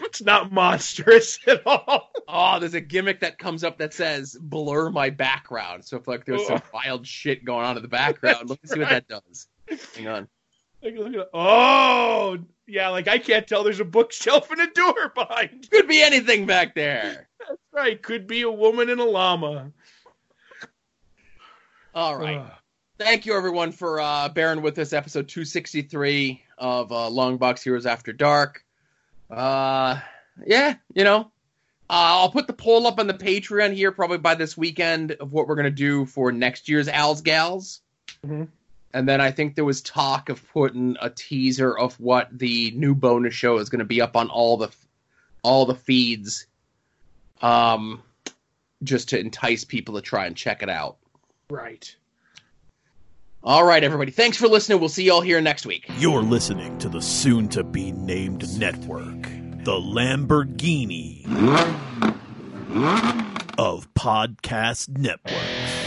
It's 0.00 0.22
not 0.22 0.52
monstrous 0.52 1.38
at 1.46 1.66
all. 1.66 2.10
Oh, 2.26 2.58
there's 2.60 2.74
a 2.74 2.80
gimmick 2.80 3.20
that 3.20 3.38
comes 3.38 3.64
up 3.64 3.78
that 3.78 3.94
says 3.94 4.36
blur 4.40 4.90
my 4.90 5.10
background. 5.10 5.84
So 5.84 5.96
if 5.96 6.08
like 6.08 6.24
there's 6.24 6.46
some 6.46 6.62
wild 6.72 7.06
shit 7.06 7.44
going 7.44 7.64
on 7.64 7.76
in 7.76 7.82
the 7.82 7.88
background, 7.88 8.48
let 8.48 8.62
me 8.62 8.68
see 8.68 8.78
what 8.80 8.90
that 8.90 9.08
does. 9.08 9.48
Hang 9.96 10.08
on. 10.08 10.28
Like, 10.82 10.94
look 10.96 11.14
at 11.14 11.28
Oh, 11.34 12.38
yeah. 12.66 12.88
Like 12.88 13.08
I 13.08 13.18
can't 13.18 13.46
tell. 13.46 13.64
There's 13.64 13.80
a 13.80 13.84
bookshelf 13.84 14.50
and 14.50 14.60
a 14.60 14.70
door 14.70 15.12
behind. 15.14 15.68
Could 15.70 15.88
be 15.88 16.00
anything 16.02 16.46
back 16.46 16.74
there. 16.74 17.28
That's 17.40 17.60
right. 17.72 18.00
Could 18.00 18.26
be 18.26 18.42
a 18.42 18.50
woman 18.50 18.88
and 18.90 19.00
a 19.00 19.04
llama. 19.04 19.72
All 21.94 22.16
right. 22.16 22.44
Thank 22.98 23.26
you 23.26 23.36
everyone 23.36 23.72
for 23.72 24.00
uh, 24.00 24.28
bearing 24.28 24.62
with 24.62 24.78
us. 24.78 24.92
Episode 24.92 25.28
263 25.28 26.42
of 26.58 26.92
uh, 26.92 27.08
Long 27.08 27.38
Box 27.38 27.62
Heroes 27.62 27.86
After 27.86 28.12
Dark. 28.12 28.64
Uh, 29.30 30.00
yeah, 30.46 30.74
you 30.94 31.04
know, 31.04 31.20
uh, 31.90 32.20
I'll 32.20 32.30
put 32.30 32.46
the 32.46 32.52
poll 32.52 32.86
up 32.86 32.98
on 32.98 33.06
the 33.06 33.14
Patreon 33.14 33.74
here 33.74 33.92
probably 33.92 34.18
by 34.18 34.34
this 34.34 34.56
weekend 34.56 35.12
of 35.12 35.32
what 35.32 35.48
we're 35.48 35.56
gonna 35.56 35.70
do 35.70 36.06
for 36.06 36.32
next 36.32 36.68
year's 36.68 36.88
Al's 36.88 37.20
Gals. 37.20 37.80
Mhm. 38.26 38.48
And 38.94 39.08
then 39.08 39.20
I 39.20 39.30
think 39.30 39.54
there 39.54 39.64
was 39.64 39.82
talk 39.82 40.28
of 40.28 40.46
putting 40.50 40.96
a 41.00 41.10
teaser 41.10 41.76
of 41.76 41.98
what 42.00 42.36
the 42.36 42.70
new 42.72 42.94
bonus 42.94 43.34
show 43.34 43.58
is 43.58 43.68
going 43.68 43.80
to 43.80 43.84
be 43.84 44.00
up 44.00 44.16
on 44.16 44.30
all 44.30 44.56
the 44.56 44.70
all 45.44 45.66
the 45.66 45.74
feeds, 45.74 46.46
um, 47.42 48.02
just 48.82 49.10
to 49.10 49.20
entice 49.20 49.64
people 49.64 49.94
to 49.94 50.00
try 50.00 50.26
and 50.26 50.36
check 50.36 50.62
it 50.62 50.68
out. 50.68 50.96
Right. 51.50 51.94
All 53.48 53.64
right, 53.64 53.82
everybody. 53.82 54.10
Thanks 54.10 54.36
for 54.36 54.46
listening. 54.46 54.78
We'll 54.78 54.90
see 54.90 55.04
you 55.04 55.12
all 55.14 55.22
here 55.22 55.40
next 55.40 55.64
week. 55.64 55.86
You're 55.96 56.20
listening 56.20 56.76
to 56.80 56.88
the 56.90 57.00
soon 57.00 57.48
to 57.48 57.64
be 57.64 57.92
named 57.92 58.46
network, 58.58 59.22
the 59.22 59.72
Lamborghini 59.72 61.24
of 63.56 63.88
podcast 63.94 64.90
networks. 64.90 65.77